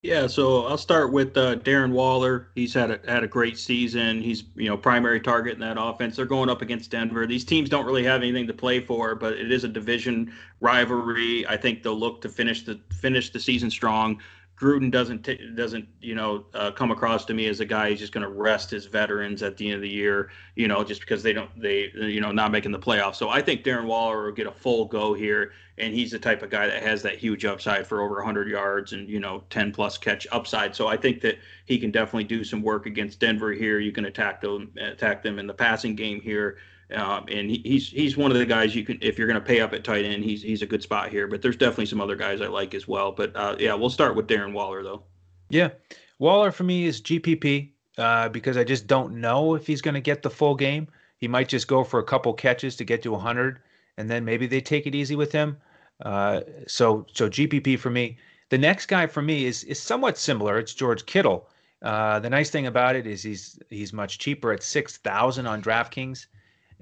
Yeah, 0.03 0.29
so 0.29 0.65
I'll 0.67 0.79
start 0.79 1.13
with 1.13 1.37
uh, 1.37 1.57
Darren 1.57 1.91
Waller. 1.91 2.51
He's 2.55 2.73
had 2.73 2.93
a, 2.93 3.01
had 3.11 3.25
a 3.25 3.27
great 3.27 3.59
season. 3.59 4.23
He's 4.23 4.45
you 4.55 4.69
know 4.69 4.77
primary 4.77 5.21
target 5.21 5.55
in 5.55 5.61
that 5.61 5.77
offense. 5.77 6.15
They're 6.15 6.25
going 6.25 6.49
up 6.49 6.63
against 6.63 6.93
Denver. 6.93 7.27
These 7.27 7.45
teams 7.45 7.69
don't 7.69 7.85
really 7.85 8.05
have 8.05 8.23
anything 8.23 8.47
to 8.47 8.55
play 8.55 8.79
for, 8.79 9.17
but 9.17 9.33
it 9.33 9.51
is 9.51 9.65
a 9.65 9.69
division 9.69 10.33
rivalry. 10.61 11.45
I 11.49 11.57
think 11.57 11.83
they'll 11.83 11.99
look 11.99 12.21
to 12.21 12.29
finish 12.29 12.65
the 12.65 12.81
finish 12.93 13.31
the 13.31 13.41
season 13.41 13.71
strong. 13.71 14.21
Gruden 14.61 14.91
doesn't 14.91 15.25
t- 15.25 15.51
doesn't 15.55 15.89
you 16.01 16.17
know 16.17 16.45
uh, 16.53 16.73
come 16.73 16.91
across 16.91 17.25
to 17.27 17.35
me 17.35 17.47
as 17.47 17.61
a 17.61 17.65
guy 17.65 17.91
who's 17.91 18.01
just 18.01 18.13
going 18.13 18.25
to 18.25 18.33
rest 18.33 18.71
his 18.71 18.87
veterans 18.87 19.43
at 19.43 19.57
the 19.57 19.67
end 19.67 19.77
of 19.77 19.83
the 19.83 19.89
year, 19.89 20.31
you 20.57 20.67
know, 20.67 20.83
just 20.83 21.01
because 21.01 21.23
they 21.23 21.33
don't 21.33 21.51
they 21.61 21.93
you 21.95 22.21
know 22.21 22.33
not 22.33 22.51
making 22.51 22.73
the 22.73 22.79
playoffs. 22.79 23.17
So 23.17 23.29
I 23.29 23.41
think 23.41 23.63
Darren 23.63 23.85
Waller 23.85 24.25
will 24.25 24.33
get 24.33 24.49
a 24.49 24.53
full 24.53 24.87
go 24.87 25.15
here, 25.15 25.53
and 25.79 25.95
he's 25.95 26.11
the 26.11 26.19
type 26.19 26.43
of 26.43 26.51
guy 26.51 26.67
that 26.67 26.83
has 26.83 27.03
that 27.03 27.19
huge 27.19 27.45
upside 27.45 27.87
for 27.87 28.01
over 28.01 28.17
100 28.17 28.49
yards 28.49 28.93
and 28.93 29.09
you 29.09 29.21
know 29.21 29.45
10 29.51 29.71
plus 29.71 29.97
catch 29.97 30.27
upside. 30.33 30.75
So 30.75 30.89
I 30.89 30.97
think 30.97 31.21
that 31.21 31.39
he 31.67 31.79
can 31.79 31.93
definitely 31.93 32.25
do 32.25 32.43
some 32.43 32.61
work 32.61 32.87
against 32.87 33.21
Denver 33.21 33.53
here. 33.53 33.79
You 33.79 33.93
can 33.93 34.07
attack 34.07 34.41
them 34.41 34.73
attack 34.77 35.23
them 35.23 35.39
in 35.39 35.47
the 35.47 35.55
passing 35.55 35.95
game 35.95 36.21
here. 36.21 36.59
Um, 36.95 37.27
and 37.29 37.51
he, 37.51 37.61
he's 37.65 37.91
he's 37.91 38.17
one 38.17 38.31
of 38.31 38.39
the 38.39 38.47
guys 38.47 38.75
you 38.75 38.83
can 38.83 38.99
if 39.03 39.19
you're 39.19 39.27
going 39.27 39.41
to 39.41 39.45
pay 39.45 39.61
up 39.61 39.75
at 39.75 39.85
tight 39.85 40.05
end, 40.05 40.25
he's 40.25 40.43
he's 40.43 40.63
a 40.63 40.67
good 40.67 40.83
spot 40.83 41.11
here. 41.11 41.27
But 41.27 41.43
there's 41.43 41.57
definitely 41.57 41.87
some 41.87 42.01
other 42.01 42.17
guys 42.17 42.41
I 42.41 42.47
like 42.47 42.75
as 42.75 42.89
well. 42.89 43.13
But 43.13 43.37
uh, 43.37 43.57
yeah, 43.59 43.75
we'll 43.75 43.91
start 43.91 44.15
with 44.15 44.27
Darren 44.27 44.53
Waller 44.53 44.83
though. 44.83 45.03
Yeah, 45.51 45.71
Waller 46.19 46.51
for 46.51 46.65
me 46.65 46.87
is 46.87 47.03
GPP 47.03 47.73
uh, 47.99 48.31
because 48.31 48.57
I 48.57 48.65
just 48.65 48.87
don't 48.87 49.21
know 49.21 49.55
if 49.55 49.67
he's 49.67 49.83
going 49.83 49.95
to 49.95 50.01
get 50.01 50.23
the 50.23 50.31
full 50.31 50.55
game. 50.55 50.89
He 51.19 51.29
might 51.29 51.49
just 51.49 51.69
go 51.69 51.85
for 51.85 52.01
a 52.01 52.05
couple 52.05 52.33
catches 52.33 52.77
to 52.77 52.85
get 52.85 53.03
to 53.03 53.11
100, 53.11 53.61
and 53.97 54.09
then 54.09 54.25
maybe 54.25 54.47
they 54.47 54.61
take 54.61 54.87
it 54.87 54.95
easy 54.95 55.17
with 55.17 55.33
him. 55.33 55.59
Uh, 56.01 56.41
so 56.67 57.07
so 57.13 57.29
GPP 57.29 57.79
for 57.79 57.91
me. 57.91 58.17
The 58.49 58.59
next 58.59 58.87
guy 58.87 59.07
for 59.07 59.21
me 59.21 59.45
is 59.45 59.63
is 59.65 59.79
somewhat 59.79 60.17
similar. 60.17 60.59
It's 60.59 60.73
George 60.73 61.05
Kittle. 61.05 61.51
Uh, 61.83 62.19
the 62.19 62.31
nice 62.31 62.49
thing 62.49 62.67
about 62.67 62.97
it 62.97 63.07
is 63.07 63.23
he's 63.23 63.59
he's 63.69 63.93
much 63.93 64.19
cheaper 64.19 64.53
at 64.53 64.63
six 64.63 64.97
thousand 64.97 65.47
on 65.47 65.61
DraftKings 65.61 66.27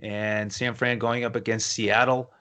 and 0.02 0.52
San 0.52 0.74
Fran 0.74 0.98
going 0.98 1.24
up 1.24 1.36
against 1.36 1.72
Seattle. 1.72 2.32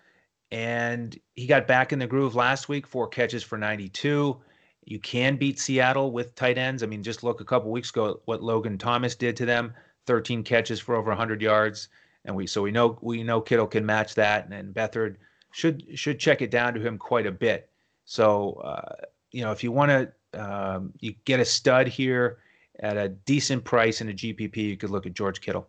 And 0.51 1.17
he 1.35 1.47
got 1.47 1.67
back 1.67 1.91
in 1.91 1.99
the 1.99 2.07
groove 2.07 2.35
last 2.35 2.69
week, 2.69 2.85
four 2.87 3.07
catches 3.07 3.43
for 3.43 3.57
92. 3.57 4.37
You 4.85 4.99
can 4.99 5.35
beat 5.35 5.59
Seattle 5.59 6.11
with 6.11 6.35
tight 6.35 6.57
ends. 6.57 6.83
I 6.83 6.85
mean, 6.85 7.01
just 7.01 7.23
look 7.23 7.41
a 7.41 7.45
couple 7.45 7.71
weeks 7.71 7.89
ago 7.89 8.21
what 8.25 8.43
Logan 8.43 8.77
Thomas 8.77 9.15
did 9.15 9.35
to 9.37 9.45
them, 9.45 9.73
13 10.05 10.43
catches 10.43 10.79
for 10.79 10.95
over 10.95 11.09
100 11.09 11.41
yards. 11.41 11.89
And 12.25 12.35
we 12.35 12.47
so 12.47 12.61
we 12.61 12.71
know 12.71 12.97
we 13.01 13.23
know 13.23 13.39
Kittle 13.39 13.67
can 13.67 13.85
match 13.85 14.15
that, 14.15 14.45
and, 14.45 14.53
and 14.53 14.73
Beathard 14.73 15.17
should 15.51 15.83
should 15.97 16.19
check 16.19 16.41
it 16.41 16.49
down 16.49 16.73
to 16.73 16.79
him 16.79 16.97
quite 16.97 17.27
a 17.27 17.31
bit. 17.31 17.69
So 18.05 18.53
uh, 18.63 19.05
you 19.31 19.43
know, 19.43 19.51
if 19.51 19.63
you 19.63 19.71
want 19.71 19.91
to 19.91 20.11
um, 20.33 20.91
you 20.99 21.13
get 21.25 21.39
a 21.39 21.45
stud 21.45 21.87
here 21.87 22.39
at 22.79 22.97
a 22.97 23.09
decent 23.09 23.63
price 23.63 24.01
in 24.01 24.09
a 24.09 24.13
GPP, 24.13 24.57
you 24.57 24.77
could 24.77 24.89
look 24.89 25.05
at 25.05 25.13
George 25.13 25.39
Kittle. 25.39 25.67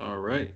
All 0.00 0.18
right. 0.18 0.54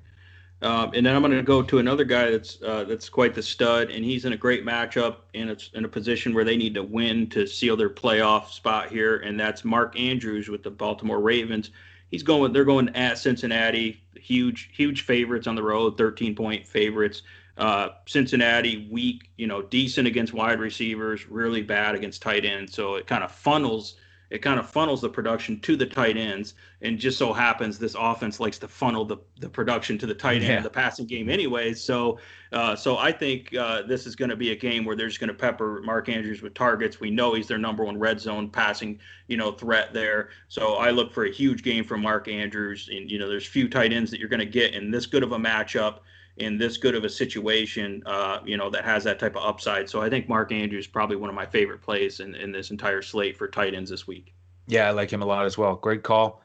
Um, 0.65 0.93
and 0.95 1.05
then 1.05 1.15
I'm 1.15 1.21
going 1.21 1.37
to 1.37 1.43
go 1.43 1.63
to 1.63 1.79
another 1.79 2.05
guy 2.05 2.31
that's 2.31 2.61
uh, 2.63 2.85
that's 2.85 3.11
quite 3.11 3.35
the 3.35 3.43
stud, 3.43 3.91
and 3.91 4.03
he's 4.03 4.25
in 4.25 4.33
a 4.33 4.37
great 4.37 4.65
matchup, 4.65 5.17
and 5.35 5.51
it's 5.51 5.71
in 5.75 5.85
a 5.85 5.89
position 5.89 6.33
where 6.33 6.45
they 6.45 6.57
need 6.57 6.73
to 6.75 6.83
win 6.83 7.29
to 7.31 7.47
seal 7.47 7.77
their 7.77 7.91
playoff 7.91 8.49
spot 8.49 8.89
here, 8.89 9.19
and 9.19 9.39
that's 9.39 9.63
Mark 9.63 9.99
Andrews 9.99 10.49
with 10.49 10.63
the 10.63 10.71
Baltimore 10.71 11.21
Ravens. 11.21 11.71
He's 12.11 12.23
going; 12.23 12.55
they're 12.55 12.65
going 12.65 12.89
at 12.97 13.19
Cincinnati, 13.19 14.03
huge 14.17 14.71
huge 14.73 15.03
favorites 15.03 15.47
on 15.47 15.55
the 15.55 15.63
road, 15.63 15.99
13 15.99 16.35
point 16.35 16.67
favorites. 16.67 17.23
Uh, 17.59 17.91
Cincinnati 18.07 18.89
weak, 18.91 19.31
you 19.37 19.47
know, 19.47 19.61
decent 19.61 20.09
against 20.09 20.33
wide 20.33 20.61
receivers, 20.61 21.29
really 21.29 21.63
bad 21.63 21.95
against 21.95 22.23
tight 22.23 22.47
ends. 22.47 22.75
So 22.75 22.95
it 22.95 23.07
kind 23.07 23.23
of 23.23 23.31
funnels 23.31 23.97
it 24.31 24.39
kind 24.39 24.59
of 24.59 24.69
funnels 24.69 25.01
the 25.01 25.09
production 25.09 25.61
to 25.61 25.77
the 25.77 25.87
tight 25.87 26.17
ends. 26.17 26.55
And 26.83 26.99
just 26.99 27.19
so 27.19 27.33
happens 27.33 27.79
this 27.79 27.97
offense 27.99 28.41
likes 28.41 28.59
to 28.59 28.69
funnel 28.69 29.05
the, 29.05 29.19
the 29.41 29.49
production 29.49 29.97
to 29.99 30.07
the 30.07 30.15
tight 30.15 30.37
end 30.37 30.45
yeah. 30.45 30.57
of 30.59 30.65
the 30.65 30.71
passing 30.71 31.07
game 31.07 31.29
anyways. 31.29 31.81
So 31.81 32.19
uh, 32.53 32.77
so 32.77 32.97
I 32.97 33.11
think 33.11 33.55
uh, 33.55 33.83
this 33.83 34.07
is 34.07 34.15
going 34.15 34.29
to 34.29 34.37
be 34.37 34.53
a 34.53 34.57
game 34.57 34.85
where 34.85 34.95
they're 34.95 35.09
just 35.09 35.19
going 35.19 35.29
to 35.29 35.35
pepper 35.35 35.83
Mark 35.83 36.09
Andrews 36.09 36.41
with 36.41 36.55
targets. 36.55 37.01
We 37.01 37.11
know 37.11 37.35
he's 37.35 37.49
their 37.49 37.59
number 37.59 37.85
one 37.85 37.99
red 37.99 38.21
zone 38.21 38.49
passing, 38.49 39.01
you 39.27 39.37
know, 39.37 39.51
threat 39.51 39.93
there. 39.93 40.29
So 40.49 40.75
I 40.75 40.91
look 40.91 41.13
for 41.13 41.25
a 41.25 41.33
huge 41.33 41.65
game 41.65 41.83
from 41.83 42.01
Mark 42.01 42.29
Andrews. 42.29 42.89
And 42.93 43.11
you 43.11 43.19
know, 43.19 43.29
there's 43.29 43.47
few 43.47 43.69
tight 43.69 43.93
ends 43.93 44.11
that 44.13 44.21
you're 44.21 44.29
going 44.29 44.39
to 44.39 44.47
get 44.47 44.75
in 44.75 44.91
this 44.91 45.07
good 45.07 45.25
of 45.25 45.33
a 45.33 45.39
matchup 45.39 45.99
in 46.37 46.59
this 46.59 46.77
good 46.77 46.95
of 46.95 47.05
a 47.05 47.09
situation, 47.09 48.03
uh, 48.07 48.41
you 48.45 48.57
know, 48.57 48.69
that 48.71 48.85
has 48.85 49.05
that 49.05 49.19
type 49.19 49.37
of 49.37 49.45
upside. 49.45 49.89
So 49.89 50.03
I 50.03 50.11
think 50.11 50.29
Mark 50.29 50.51
Andrews 50.51 50.87
is 50.87 50.91
probably 50.91 51.17
one 51.17 51.31
of 51.31 51.37
my 51.37 51.47
favorite 51.47 51.81
plays 51.81 52.21
in, 52.21 52.35
in 52.35 52.51
this 52.51 52.71
entire 52.71 53.03
slate 53.03 53.37
for 53.37 53.47
tight 53.47 53.75
ends 53.75 53.91
this 53.91 54.07
week. 54.07 54.35
Yeah, 54.67 54.89
I 54.89 54.91
like 54.91 55.13
him 55.13 55.23
a 55.23 55.27
lot 55.27 55.47
as 55.47 55.57
well. 55.57 55.77
Great 55.77 56.03
call. 56.03 56.43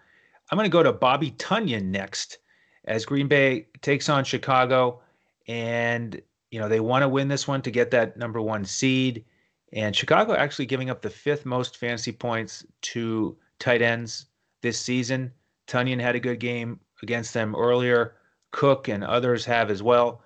I'm 0.51 0.57
going 0.57 0.69
to 0.69 0.71
go 0.71 0.83
to 0.83 0.93
Bobby 0.93 1.31
Tonyan 1.31 1.85
next 1.85 2.39
as 2.85 3.05
Green 3.05 3.27
Bay 3.27 3.67
takes 3.81 4.09
on 4.09 4.23
Chicago. 4.23 5.01
And, 5.47 6.21
you 6.51 6.59
know, 6.59 6.67
they 6.67 6.79
want 6.79 7.03
to 7.03 7.09
win 7.09 7.27
this 7.27 7.47
one 7.47 7.61
to 7.63 7.71
get 7.71 7.91
that 7.91 8.17
number 8.17 8.41
one 8.41 8.65
seed. 8.65 9.25
And 9.73 9.95
Chicago 9.95 10.33
actually 10.33 10.65
giving 10.65 10.89
up 10.89 11.01
the 11.01 11.09
fifth 11.09 11.45
most 11.45 11.77
fantasy 11.77 12.11
points 12.11 12.65
to 12.81 13.37
tight 13.59 13.81
ends 13.81 14.27
this 14.61 14.79
season. 14.79 15.31
Tonyan 15.67 16.01
had 16.01 16.15
a 16.15 16.19
good 16.19 16.39
game 16.39 16.79
against 17.01 17.33
them 17.33 17.55
earlier. 17.55 18.15
Cook 18.51 18.87
and 18.87 19.03
others 19.03 19.45
have 19.45 19.69
as 19.69 19.83
well. 19.83 20.21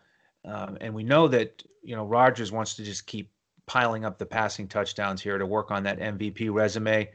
Um, 0.46 0.78
and 0.82 0.94
we 0.94 1.04
know 1.04 1.28
that 1.28 1.64
you 1.84 1.96
know 1.96 2.06
Rodgers 2.06 2.52
wants 2.52 2.76
to 2.76 2.84
just 2.84 3.06
keep 3.06 3.30
piling 3.66 4.06
up 4.06 4.18
the 4.18 4.26
passing 4.26 4.68
touchdowns 4.68 5.22
here 5.22 5.38
to 5.38 5.46
work 5.46 5.72
on 5.72 5.84
that 5.84 6.00
MVP 6.00 6.54
resume. 6.54 7.10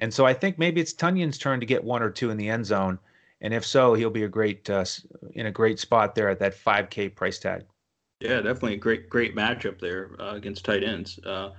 And 0.00 0.12
so 0.12 0.26
I 0.26 0.34
think 0.34 0.58
maybe 0.58 0.80
it's 0.80 0.92
Tonyan's 0.92 1.38
turn 1.38 1.60
to 1.60 1.66
get 1.66 1.82
one 1.82 2.02
or 2.02 2.10
two 2.10 2.30
in 2.30 2.36
the 2.36 2.48
end 2.48 2.66
zone. 2.66 2.98
And 3.40 3.54
if 3.54 3.64
so, 3.64 3.94
he'll 3.94 4.10
be 4.10 4.24
a 4.24 4.28
great 4.28 4.68
uh, 4.68 4.84
in 5.32 5.46
a 5.46 5.50
great 5.50 5.78
spot 5.78 6.14
there 6.14 6.28
at 6.28 6.38
that 6.40 6.56
5K 6.56 7.14
price 7.14 7.38
tag. 7.38 7.64
Yeah, 8.20 8.36
definitely 8.36 8.74
a 8.74 8.78
great 8.78 9.10
great 9.10 9.34
matchup 9.34 9.80
there 9.80 10.16
uh, 10.18 10.34
against 10.34 10.64
tight 10.64 10.82
ends. 10.82 11.18
Uh, 11.18 11.50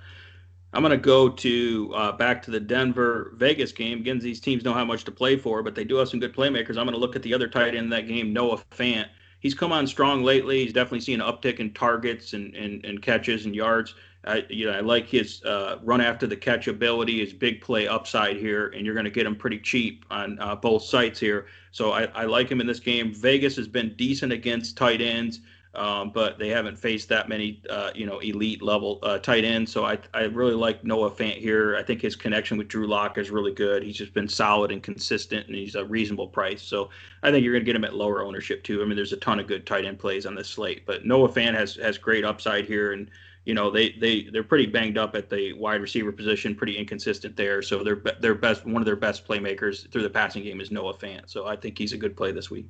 I'm 0.76 0.82
going 0.82 0.90
to 0.90 0.98
go 0.98 1.30
to 1.30 1.92
uh, 1.94 2.12
back 2.12 2.42
to 2.42 2.50
the 2.50 2.60
Denver 2.60 3.32
Vegas 3.36 3.72
game. 3.72 4.00
Again, 4.00 4.18
these 4.18 4.40
teams 4.40 4.62
know 4.62 4.74
how 4.74 4.84
much 4.84 5.04
to 5.04 5.10
play 5.10 5.38
for, 5.38 5.62
but 5.62 5.74
they 5.74 5.84
do 5.84 5.94
have 5.96 6.10
some 6.10 6.20
good 6.20 6.36
playmakers. 6.36 6.76
I'm 6.76 6.84
going 6.84 6.92
to 6.92 6.98
look 6.98 7.16
at 7.16 7.22
the 7.22 7.32
other 7.32 7.48
tight 7.48 7.68
end 7.68 7.78
in 7.78 7.88
that 7.88 8.06
game, 8.06 8.34
Noah 8.34 8.58
Fant. 8.72 9.06
He's 9.40 9.54
come 9.54 9.72
on 9.72 9.86
strong 9.86 10.22
lately. 10.22 10.62
He's 10.62 10.74
definitely 10.74 11.00
seen 11.00 11.22
an 11.22 11.32
uptick 11.32 11.60
in 11.60 11.72
targets 11.72 12.34
and, 12.34 12.54
and, 12.54 12.84
and 12.84 13.00
catches 13.00 13.46
and 13.46 13.54
yards. 13.54 13.94
I, 14.26 14.44
you 14.50 14.66
know, 14.66 14.72
I 14.72 14.80
like 14.80 15.06
his 15.08 15.42
uh, 15.44 15.78
run 15.82 16.02
after 16.02 16.26
the 16.26 16.36
catch 16.36 16.68
ability, 16.68 17.20
his 17.20 17.32
big 17.32 17.62
play 17.62 17.88
upside 17.88 18.36
here, 18.36 18.68
and 18.68 18.84
you're 18.84 18.94
going 18.94 19.04
to 19.04 19.10
get 19.10 19.24
him 19.24 19.34
pretty 19.34 19.60
cheap 19.60 20.04
on 20.10 20.38
uh, 20.40 20.56
both 20.56 20.82
sites 20.82 21.18
here. 21.18 21.46
So 21.70 21.92
I, 21.92 22.02
I 22.14 22.24
like 22.26 22.50
him 22.50 22.60
in 22.60 22.66
this 22.66 22.80
game. 22.80 23.14
Vegas 23.14 23.56
has 23.56 23.66
been 23.66 23.94
decent 23.96 24.30
against 24.30 24.76
tight 24.76 25.00
ends 25.00 25.40
um, 25.76 26.10
but 26.10 26.38
they 26.38 26.48
haven't 26.48 26.76
faced 26.76 27.08
that 27.10 27.28
many, 27.28 27.60
uh, 27.68 27.90
you 27.94 28.06
know, 28.06 28.18
elite 28.20 28.62
level 28.62 28.98
uh, 29.02 29.18
tight 29.18 29.44
ends. 29.44 29.70
So 29.70 29.84
I, 29.84 29.98
I 30.14 30.22
really 30.22 30.54
like 30.54 30.84
Noah 30.84 31.10
Fant 31.10 31.36
here. 31.36 31.76
I 31.76 31.82
think 31.82 32.00
his 32.00 32.16
connection 32.16 32.56
with 32.56 32.68
Drew 32.68 32.86
Lock 32.86 33.18
is 33.18 33.30
really 33.30 33.52
good. 33.52 33.82
He's 33.82 33.96
just 33.96 34.14
been 34.14 34.28
solid 34.28 34.72
and 34.72 34.82
consistent, 34.82 35.46
and 35.46 35.54
he's 35.54 35.74
a 35.74 35.84
reasonable 35.84 36.28
price. 36.28 36.62
So 36.62 36.88
I 37.22 37.30
think 37.30 37.44
you're 37.44 37.52
going 37.52 37.64
to 37.64 37.66
get 37.66 37.76
him 37.76 37.84
at 37.84 37.94
lower 37.94 38.22
ownership 38.22 38.64
too. 38.64 38.82
I 38.82 38.86
mean, 38.86 38.96
there's 38.96 39.12
a 39.12 39.18
ton 39.18 39.38
of 39.38 39.46
good 39.46 39.66
tight 39.66 39.84
end 39.84 39.98
plays 39.98 40.24
on 40.24 40.34
this 40.34 40.48
slate, 40.48 40.86
but 40.86 41.04
Noah 41.04 41.28
Fant 41.28 41.54
has 41.54 41.76
has 41.76 41.98
great 41.98 42.24
upside 42.24 42.64
here, 42.64 42.92
and 42.92 43.10
you 43.44 43.52
know 43.52 43.70
they 43.70 43.92
they 44.00 44.22
they're 44.32 44.42
pretty 44.42 44.66
banged 44.66 44.96
up 44.96 45.14
at 45.14 45.28
the 45.28 45.52
wide 45.52 45.82
receiver 45.82 46.10
position, 46.10 46.54
pretty 46.54 46.78
inconsistent 46.78 47.36
there. 47.36 47.60
So 47.60 47.84
their 47.84 48.02
their 48.20 48.34
best 48.34 48.64
one 48.64 48.80
of 48.80 48.86
their 48.86 48.96
best 48.96 49.28
playmakers 49.28 49.90
through 49.90 50.02
the 50.02 50.10
passing 50.10 50.42
game 50.42 50.60
is 50.60 50.70
Noah 50.70 50.94
Fant. 50.94 51.28
So 51.28 51.46
I 51.46 51.56
think 51.56 51.76
he's 51.76 51.92
a 51.92 51.98
good 51.98 52.16
play 52.16 52.32
this 52.32 52.50
week. 52.50 52.66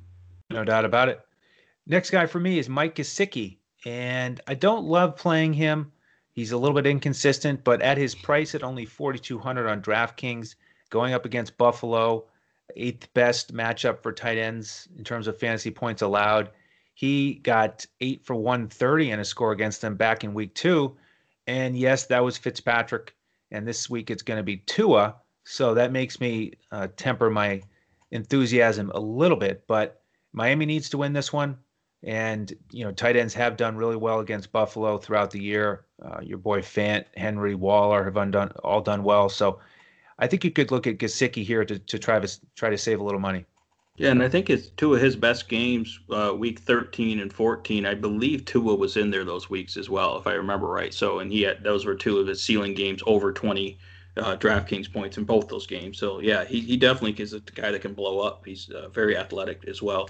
No 0.49 0.63
doubt 0.63 0.85
about 0.85 1.09
it. 1.09 1.26
Next 1.89 2.09
guy 2.09 2.25
for 2.25 2.41
me 2.41 2.59
is 2.59 2.67
Mike 2.67 2.95
Gesicki, 2.95 3.59
and 3.85 4.41
I 4.45 4.55
don't 4.55 4.83
love 4.83 5.15
playing 5.15 5.53
him. 5.53 5.93
He's 6.33 6.51
a 6.51 6.57
little 6.57 6.75
bit 6.75 6.85
inconsistent, 6.85 7.63
but 7.63 7.81
at 7.81 7.97
his 7.97 8.13
price 8.13 8.53
at 8.53 8.61
only 8.61 8.83
4,200 8.83 9.69
on 9.69 9.81
DraftKings, 9.81 10.55
going 10.89 11.13
up 11.13 11.23
against 11.23 11.57
Buffalo, 11.57 12.25
eighth 12.75 13.13
best 13.13 13.53
matchup 13.53 14.03
for 14.03 14.11
tight 14.11 14.37
ends 14.37 14.89
in 14.97 15.05
terms 15.05 15.27
of 15.27 15.39
fantasy 15.39 15.71
points 15.71 16.01
allowed. 16.01 16.49
He 16.93 17.35
got 17.35 17.85
eight 18.01 18.25
for 18.25 18.35
130 18.35 19.11
in 19.11 19.21
a 19.21 19.25
score 19.25 19.53
against 19.53 19.79
them 19.79 19.95
back 19.95 20.25
in 20.25 20.33
week 20.33 20.53
two. 20.55 20.97
And 21.47 21.77
yes, 21.77 22.05
that 22.07 22.21
was 22.21 22.37
Fitzpatrick. 22.37 23.15
And 23.51 23.65
this 23.65 23.89
week 23.89 24.11
it's 24.11 24.23
going 24.23 24.39
to 24.39 24.43
be 24.43 24.57
Tua. 24.57 25.15
So 25.45 25.73
that 25.75 25.93
makes 25.93 26.19
me 26.19 26.51
uh, 26.69 26.89
temper 26.97 27.29
my 27.29 27.61
enthusiasm 28.11 28.91
a 28.93 28.99
little 28.99 29.37
bit. 29.37 29.65
But 29.67 30.01
Miami 30.33 30.65
needs 30.65 30.89
to 30.89 30.97
win 30.97 31.13
this 31.13 31.31
one. 31.31 31.57
And 32.07 32.53
you 32.71 32.85
know, 32.85 32.91
tight 32.91 33.17
ends 33.17 33.33
have 33.33 33.57
done 33.57 33.75
really 33.75 33.97
well 33.97 34.21
against 34.21 34.53
Buffalo 34.53 34.97
throughout 34.97 35.29
the 35.29 35.41
year. 35.41 35.83
Uh, 36.01 36.21
your 36.23 36.37
boy 36.37 36.61
Fant, 36.61 37.03
Henry, 37.17 37.53
Waller 37.53 38.05
have 38.05 38.15
undone 38.15 38.49
all 38.63 38.79
done 38.79 39.03
well. 39.03 39.27
So 39.27 39.59
I 40.17 40.25
think 40.25 40.45
you 40.45 40.51
could 40.51 40.71
look 40.71 40.87
at 40.87 40.99
Gesicki 40.99 41.43
here 41.43 41.65
to, 41.65 41.77
to 41.77 41.99
try 41.99 42.17
to 42.17 42.39
try 42.55 42.69
to 42.69 42.77
save 42.77 43.01
a 43.01 43.03
little 43.03 43.19
money. 43.19 43.45
Yeah, 43.97 44.11
and 44.11 44.23
I 44.23 44.29
think 44.29 44.49
it's 44.49 44.67
two 44.69 44.93
of 44.93 45.01
his 45.01 45.15
best 45.15 45.49
games, 45.49 45.99
uh, 46.11 46.31
week 46.37 46.59
13 46.59 47.19
and 47.19 47.33
14. 47.33 47.85
I 47.85 47.95
believe 47.95 48.45
Tua 48.45 48.75
was 48.75 48.95
in 48.95 49.09
there 49.09 49.25
those 49.25 49.49
weeks 49.49 49.75
as 49.75 49.89
well, 49.89 50.17
if 50.17 50.27
I 50.27 50.33
remember 50.33 50.67
right. 50.67 50.93
So, 50.93 51.19
and 51.19 51.31
he 51.31 51.41
had 51.41 51.63
those 51.63 51.85
were 51.85 51.95
two 51.95 52.19
of 52.19 52.27
his 52.27 52.41
ceiling 52.41 52.73
games 52.75 53.01
over 53.07 53.33
20 53.33 53.77
uh, 54.15 54.37
DraftKings 54.37 54.93
points 54.93 55.17
in 55.17 55.23
both 55.23 55.47
those 55.47 55.65
games. 55.65 55.97
So, 55.97 56.19
yeah, 56.21 56.45
he, 56.45 56.61
he 56.61 56.77
definitely 56.77 57.21
is 57.21 57.33
a 57.33 57.39
guy 57.39 57.71
that 57.71 57.81
can 57.81 57.93
blow 57.93 58.19
up. 58.19 58.45
He's 58.45 58.69
uh, 58.69 58.87
very 58.89 59.17
athletic 59.17 59.65
as 59.67 59.81
well. 59.81 60.09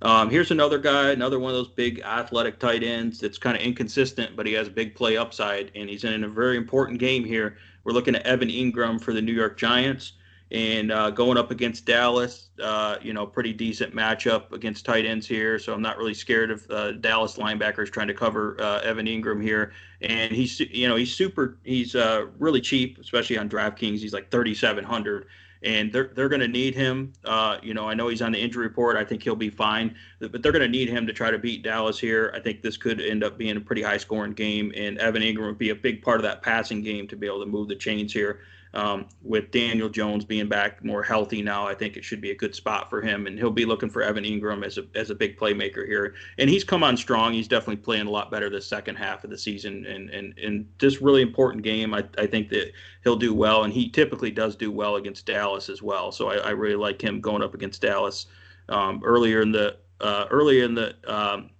Um, 0.00 0.30
here's 0.30 0.50
another 0.50 0.78
guy, 0.78 1.10
another 1.10 1.38
one 1.38 1.50
of 1.50 1.56
those 1.56 1.74
big 1.74 2.00
athletic 2.00 2.60
tight 2.60 2.84
ends 2.84 3.18
that's 3.18 3.38
kind 3.38 3.56
of 3.56 3.62
inconsistent, 3.62 4.36
but 4.36 4.46
he 4.46 4.52
has 4.52 4.68
a 4.68 4.70
big 4.70 4.94
play 4.94 5.16
upside, 5.16 5.72
and 5.74 5.88
he's 5.90 6.04
in 6.04 6.22
a 6.22 6.28
very 6.28 6.56
important 6.56 7.00
game 7.00 7.24
here. 7.24 7.56
We're 7.82 7.92
looking 7.92 8.14
at 8.14 8.22
Evan 8.22 8.48
Engram 8.48 9.00
for 9.00 9.12
the 9.12 9.22
New 9.22 9.32
York 9.32 9.58
Giants, 9.58 10.12
and 10.50 10.92
uh, 10.92 11.10
going 11.10 11.36
up 11.36 11.50
against 11.50 11.84
Dallas. 11.84 12.50
Uh, 12.62 12.96
you 13.02 13.12
know, 13.12 13.26
pretty 13.26 13.52
decent 13.52 13.94
matchup 13.94 14.52
against 14.52 14.84
tight 14.84 15.04
ends 15.04 15.26
here, 15.26 15.58
so 15.58 15.74
I'm 15.74 15.82
not 15.82 15.98
really 15.98 16.14
scared 16.14 16.50
of 16.50 16.70
uh, 16.70 16.92
Dallas 16.92 17.36
linebackers 17.36 17.90
trying 17.90 18.08
to 18.08 18.14
cover 18.14 18.56
uh, 18.60 18.80
Evan 18.80 19.06
Engram 19.06 19.42
here. 19.42 19.72
And 20.00 20.32
he's, 20.32 20.60
you 20.60 20.88
know, 20.88 20.96
he's 20.96 21.12
super, 21.12 21.58
he's 21.64 21.94
uh, 21.94 22.26
really 22.38 22.60
cheap, 22.60 22.98
especially 22.98 23.36
on 23.36 23.48
DraftKings. 23.48 23.98
He's 23.98 24.12
like 24.12 24.30
3,700 24.30 25.26
and 25.62 25.92
they're 25.92 26.10
they're 26.14 26.28
going 26.28 26.40
to 26.40 26.48
need 26.48 26.74
him. 26.74 27.12
Uh, 27.24 27.58
you 27.62 27.74
know, 27.74 27.88
I 27.88 27.94
know 27.94 28.08
he's 28.08 28.22
on 28.22 28.32
the 28.32 28.40
injury 28.40 28.66
report. 28.66 28.96
I 28.96 29.04
think 29.04 29.22
he'll 29.22 29.36
be 29.36 29.50
fine, 29.50 29.94
but 30.20 30.42
they're 30.42 30.52
going 30.52 30.62
to 30.62 30.68
need 30.68 30.88
him 30.88 31.06
to 31.06 31.12
try 31.12 31.30
to 31.30 31.38
beat 31.38 31.62
Dallas 31.62 31.98
here. 31.98 32.32
I 32.34 32.40
think 32.40 32.62
this 32.62 32.76
could 32.76 33.00
end 33.00 33.24
up 33.24 33.38
being 33.38 33.56
a 33.56 33.60
pretty 33.60 33.82
high 33.82 33.96
scoring 33.96 34.32
game, 34.32 34.72
and 34.76 34.98
Evan 34.98 35.22
Engram 35.22 35.46
would 35.46 35.58
be 35.58 35.70
a 35.70 35.74
big 35.74 36.02
part 36.02 36.18
of 36.18 36.22
that 36.22 36.42
passing 36.42 36.82
game 36.82 37.08
to 37.08 37.16
be 37.16 37.26
able 37.26 37.40
to 37.40 37.46
move 37.46 37.68
the 37.68 37.76
chains 37.76 38.12
here. 38.12 38.40
Um, 38.74 39.08
with 39.22 39.50
Daniel 39.50 39.88
Jones 39.88 40.24
being 40.24 40.48
back 40.48 40.84
more 40.84 41.02
healthy 41.02 41.42
now, 41.42 41.66
I 41.66 41.74
think 41.74 41.96
it 41.96 42.04
should 42.04 42.20
be 42.20 42.30
a 42.30 42.34
good 42.34 42.54
spot 42.54 42.90
for 42.90 43.00
him, 43.00 43.26
and 43.26 43.38
he'll 43.38 43.50
be 43.50 43.64
looking 43.64 43.88
for 43.88 44.02
Evan 44.02 44.24
Engram 44.24 44.64
as 44.64 44.78
a 44.78 44.84
as 44.94 45.10
a 45.10 45.14
big 45.14 45.38
playmaker 45.38 45.86
here. 45.86 46.14
And 46.38 46.50
he's 46.50 46.64
come 46.64 46.84
on 46.84 46.96
strong. 46.96 47.32
He's 47.32 47.48
definitely 47.48 47.76
playing 47.76 48.06
a 48.06 48.10
lot 48.10 48.30
better 48.30 48.50
the 48.50 48.60
second 48.60 48.96
half 48.96 49.24
of 49.24 49.30
the 49.30 49.38
season, 49.38 49.86
and 49.86 50.10
and 50.10 50.38
and 50.38 50.68
this 50.78 51.00
really 51.00 51.22
important 51.22 51.62
game. 51.62 51.94
I, 51.94 52.04
I 52.18 52.26
think 52.26 52.50
that 52.50 52.72
he'll 53.04 53.16
do 53.16 53.32
well, 53.32 53.64
and 53.64 53.72
he 53.72 53.88
typically 53.88 54.30
does 54.30 54.54
do 54.54 54.70
well 54.70 54.96
against 54.96 55.26
Dallas 55.26 55.68
as 55.68 55.82
well. 55.82 56.12
So 56.12 56.28
I, 56.28 56.36
I 56.36 56.50
really 56.50 56.76
like 56.76 57.00
him 57.00 57.20
going 57.20 57.42
up 57.42 57.54
against 57.54 57.80
Dallas 57.80 58.26
um, 58.68 59.00
earlier 59.04 59.40
in 59.40 59.52
the 59.52 59.76
uh, 60.00 60.26
earlier 60.30 60.64
in 60.64 60.74
the 60.74 60.94
um, 61.06 61.50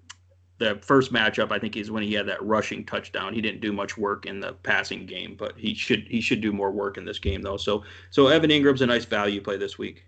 the 0.59 0.79
first 0.83 1.13
matchup, 1.13 1.53
I 1.53 1.59
think, 1.59 1.77
is 1.77 1.91
when 1.91 2.03
he 2.03 2.13
had 2.13 2.27
that 2.27 2.43
rushing 2.43 2.85
touchdown. 2.85 3.33
He 3.33 3.41
didn't 3.41 3.61
do 3.61 3.73
much 3.73 3.97
work 3.97 4.27
in 4.27 4.41
the 4.41 4.53
passing 4.53 5.07
game, 5.07 5.37
but 5.39 5.57
he 5.57 5.75
should 5.75 6.07
he 6.09 6.21
should 6.21 6.41
do 6.41 6.53
more 6.53 6.71
work 6.71 6.99
in 6.99 7.05
this 7.05 7.19
game 7.19 7.43
though. 7.43 7.57
So 7.57 7.85
so 8.11 8.27
Evan 8.27 8.51
Engram's 8.51 8.83
a 8.83 8.87
nice 8.87 9.05
value 9.05 9.41
play 9.41 9.57
this 9.57 9.79
week. 9.79 10.05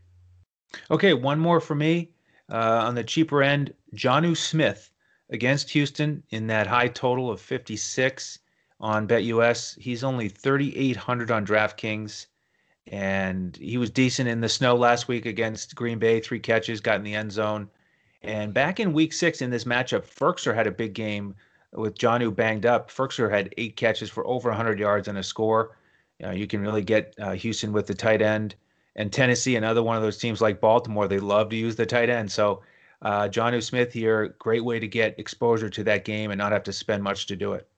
Okay, 0.90 1.14
one 1.14 1.38
more 1.38 1.60
for 1.60 1.74
me 1.74 2.10
uh, 2.50 2.82
on 2.84 2.94
the 2.94 3.04
cheaper 3.04 3.42
end. 3.42 3.72
Jonnu 3.94 4.36
Smith 4.36 4.90
against 5.30 5.70
Houston 5.70 6.22
in 6.30 6.46
that 6.48 6.66
high 6.66 6.88
total 6.88 7.30
of 7.30 7.40
56 7.40 8.38
on 8.80 9.06
BetUS. 9.06 9.78
He's 9.78 10.04
only 10.04 10.28
3,800 10.28 11.30
on 11.30 11.46
DraftKings, 11.46 12.26
and 12.86 13.56
he 13.56 13.78
was 13.78 13.90
decent 13.90 14.28
in 14.28 14.40
the 14.40 14.48
snow 14.48 14.74
last 14.74 15.06
week 15.06 15.26
against 15.26 15.74
Green 15.74 15.98
Bay. 15.98 16.20
Three 16.20 16.40
catches, 16.40 16.80
got 16.80 16.96
in 16.96 17.04
the 17.04 17.14
end 17.14 17.32
zone. 17.32 17.68
And 18.22 18.52
back 18.52 18.80
in 18.80 18.92
week 18.92 19.12
six 19.12 19.40
in 19.40 19.50
this 19.50 19.64
matchup, 19.64 20.02
Firkser 20.02 20.54
had 20.54 20.66
a 20.66 20.70
big 20.70 20.92
game 20.92 21.34
with 21.72 21.96
Jonnu 21.96 22.34
banged 22.34 22.66
up. 22.66 22.90
Firkser 22.90 23.30
had 23.30 23.54
eight 23.56 23.76
catches 23.76 24.10
for 24.10 24.26
over 24.26 24.50
100 24.50 24.78
yards 24.78 25.08
and 25.08 25.18
a 25.18 25.22
score. 25.22 25.76
You, 26.18 26.26
know, 26.26 26.32
you 26.32 26.46
can 26.46 26.60
really 26.60 26.82
get 26.82 27.14
uh, 27.18 27.32
Houston 27.32 27.72
with 27.72 27.86
the 27.86 27.94
tight 27.94 28.20
end. 28.20 28.54
And 28.96 29.12
Tennessee, 29.12 29.56
another 29.56 29.82
one 29.82 29.96
of 29.96 30.02
those 30.02 30.18
teams 30.18 30.40
like 30.40 30.60
Baltimore, 30.60 31.08
they 31.08 31.20
love 31.20 31.48
to 31.50 31.56
use 31.56 31.76
the 31.76 31.86
tight 31.86 32.10
end. 32.10 32.30
So 32.30 32.62
uh, 33.02 33.28
Jonnu 33.28 33.62
Smith 33.62 33.92
here, 33.92 34.34
great 34.38 34.64
way 34.64 34.78
to 34.78 34.88
get 34.88 35.18
exposure 35.18 35.70
to 35.70 35.84
that 35.84 36.04
game 36.04 36.30
and 36.30 36.38
not 36.38 36.52
have 36.52 36.64
to 36.64 36.72
spend 36.72 37.02
much 37.02 37.26
to 37.26 37.36
do 37.36 37.54
it. 37.54 37.68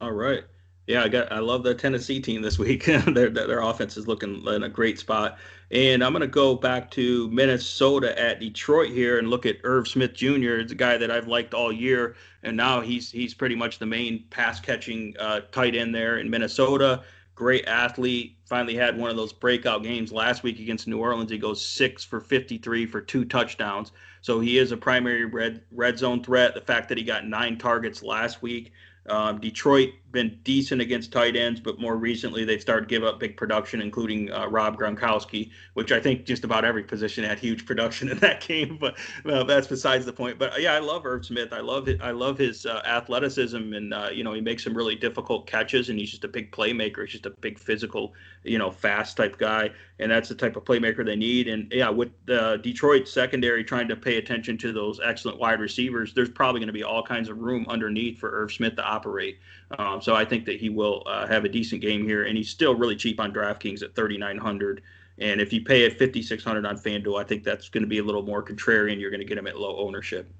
All 0.00 0.12
right. 0.12 0.44
Yeah, 0.88 1.02
I 1.02 1.08
got. 1.08 1.30
I 1.30 1.40
love 1.40 1.64
the 1.64 1.74
Tennessee 1.74 2.18
team 2.18 2.40
this 2.40 2.58
week. 2.58 2.84
their 2.86 3.28
their 3.28 3.60
offense 3.60 3.98
is 3.98 4.08
looking 4.08 4.42
in 4.46 4.62
a 4.62 4.70
great 4.70 4.98
spot. 4.98 5.38
And 5.70 6.02
I'm 6.02 6.12
going 6.12 6.22
to 6.22 6.26
go 6.26 6.54
back 6.54 6.90
to 6.92 7.28
Minnesota 7.28 8.18
at 8.18 8.40
Detroit 8.40 8.88
here 8.88 9.18
and 9.18 9.28
look 9.28 9.44
at 9.44 9.58
Irv 9.64 9.86
Smith 9.86 10.14
Jr. 10.14 10.54
It's 10.54 10.72
a 10.72 10.74
guy 10.74 10.96
that 10.96 11.10
I've 11.10 11.28
liked 11.28 11.52
all 11.52 11.70
year, 11.70 12.16
and 12.42 12.56
now 12.56 12.80
he's 12.80 13.12
he's 13.12 13.34
pretty 13.34 13.54
much 13.54 13.78
the 13.78 13.84
main 13.84 14.24
pass 14.30 14.60
catching 14.60 15.14
uh, 15.20 15.40
tight 15.52 15.74
end 15.74 15.94
there 15.94 16.20
in 16.20 16.30
Minnesota. 16.30 17.02
Great 17.34 17.66
athlete. 17.66 18.38
Finally 18.46 18.74
had 18.74 18.96
one 18.96 19.10
of 19.10 19.16
those 19.16 19.34
breakout 19.34 19.82
games 19.82 20.10
last 20.10 20.42
week 20.42 20.58
against 20.58 20.88
New 20.88 21.00
Orleans. 21.00 21.30
He 21.30 21.36
goes 21.36 21.62
six 21.62 22.02
for 22.02 22.18
53 22.18 22.86
for 22.86 23.02
two 23.02 23.26
touchdowns. 23.26 23.92
So 24.22 24.40
he 24.40 24.56
is 24.56 24.72
a 24.72 24.76
primary 24.78 25.26
red 25.26 25.60
red 25.70 25.98
zone 25.98 26.24
threat. 26.24 26.54
The 26.54 26.62
fact 26.62 26.88
that 26.88 26.96
he 26.96 27.04
got 27.04 27.26
nine 27.26 27.58
targets 27.58 28.02
last 28.02 28.40
week 28.40 28.72
um, 29.08 29.40
Detroit 29.40 29.90
been 30.10 30.38
decent 30.42 30.80
against 30.80 31.12
tight 31.12 31.36
ends, 31.36 31.60
but 31.60 31.78
more 31.78 31.96
recently 31.96 32.44
they've 32.44 32.60
started 32.60 32.88
to 32.88 32.94
give 32.94 33.04
up 33.04 33.20
big 33.20 33.36
production, 33.36 33.80
including 33.80 34.32
uh, 34.32 34.46
Rob 34.46 34.78
Gronkowski, 34.78 35.50
which 35.74 35.92
I 35.92 36.00
think 36.00 36.24
just 36.24 36.44
about 36.44 36.64
every 36.64 36.82
position 36.82 37.24
had 37.24 37.38
huge 37.38 37.66
production 37.66 38.08
in 38.08 38.18
that 38.18 38.40
game. 38.46 38.78
But 38.80 38.96
well, 39.24 39.44
that's 39.44 39.66
besides 39.66 40.06
the 40.06 40.12
point. 40.12 40.38
But 40.38 40.60
yeah, 40.60 40.72
I 40.72 40.78
love 40.78 41.04
Irv 41.04 41.26
Smith. 41.26 41.52
I 41.52 41.60
love 41.60 41.88
it. 41.88 42.00
I 42.00 42.12
love 42.12 42.38
his 42.38 42.64
uh, 42.64 42.82
athleticism, 42.86 43.72
and 43.74 43.92
uh, 43.92 44.08
you 44.12 44.24
know 44.24 44.32
he 44.32 44.40
makes 44.40 44.64
some 44.64 44.74
really 44.74 44.94
difficult 44.94 45.46
catches, 45.46 45.90
and 45.90 45.98
he's 45.98 46.10
just 46.10 46.24
a 46.24 46.28
big 46.28 46.52
playmaker. 46.52 47.02
He's 47.02 47.12
just 47.12 47.26
a 47.26 47.30
big 47.30 47.58
physical, 47.58 48.14
you 48.44 48.58
know, 48.58 48.70
fast 48.70 49.16
type 49.16 49.38
guy, 49.38 49.70
and 49.98 50.10
that's 50.10 50.28
the 50.28 50.34
type 50.34 50.56
of 50.56 50.64
playmaker 50.64 51.04
they 51.04 51.16
need. 51.16 51.48
And 51.48 51.70
yeah, 51.72 51.90
with 51.90 52.10
uh, 52.30 52.56
Detroit 52.56 53.08
secondary 53.08 53.62
trying 53.62 53.88
to 53.88 53.96
pay 53.96 54.16
attention 54.16 54.56
to 54.58 54.72
those 54.72 55.00
excellent 55.04 55.38
wide 55.38 55.60
receivers, 55.60 56.14
there's 56.14 56.30
probably 56.30 56.60
going 56.60 56.68
to 56.68 56.72
be 56.72 56.84
all 56.84 57.02
kinds 57.02 57.28
of 57.28 57.38
room 57.38 57.66
underneath 57.68 58.18
for 58.18 58.30
Irv 58.30 58.52
Smith 58.52 58.76
to 58.76 58.84
operate. 58.84 59.38
Um, 59.78 59.97
so 60.00 60.14
I 60.14 60.24
think 60.24 60.44
that 60.46 60.60
he 60.60 60.68
will 60.68 61.02
uh, 61.06 61.26
have 61.26 61.44
a 61.44 61.48
decent 61.48 61.80
game 61.80 62.04
here, 62.04 62.24
and 62.24 62.36
he's 62.36 62.50
still 62.50 62.74
really 62.74 62.96
cheap 62.96 63.20
on 63.20 63.32
DraftKings 63.32 63.82
at 63.82 63.94
3,900. 63.94 64.82
And 65.18 65.40
if 65.40 65.52
you 65.52 65.64
pay 65.64 65.84
at 65.84 65.98
5,600 65.98 66.64
on 66.64 66.78
FanDuel, 66.78 67.20
I 67.20 67.24
think 67.24 67.44
that's 67.44 67.68
going 67.68 67.82
to 67.82 67.88
be 67.88 67.98
a 67.98 68.04
little 68.04 68.22
more 68.22 68.42
contrarian. 68.42 69.00
You're 69.00 69.10
going 69.10 69.20
to 69.20 69.26
get 69.26 69.38
him 69.38 69.46
at 69.46 69.58
low 69.58 69.76
ownership. 69.78 70.32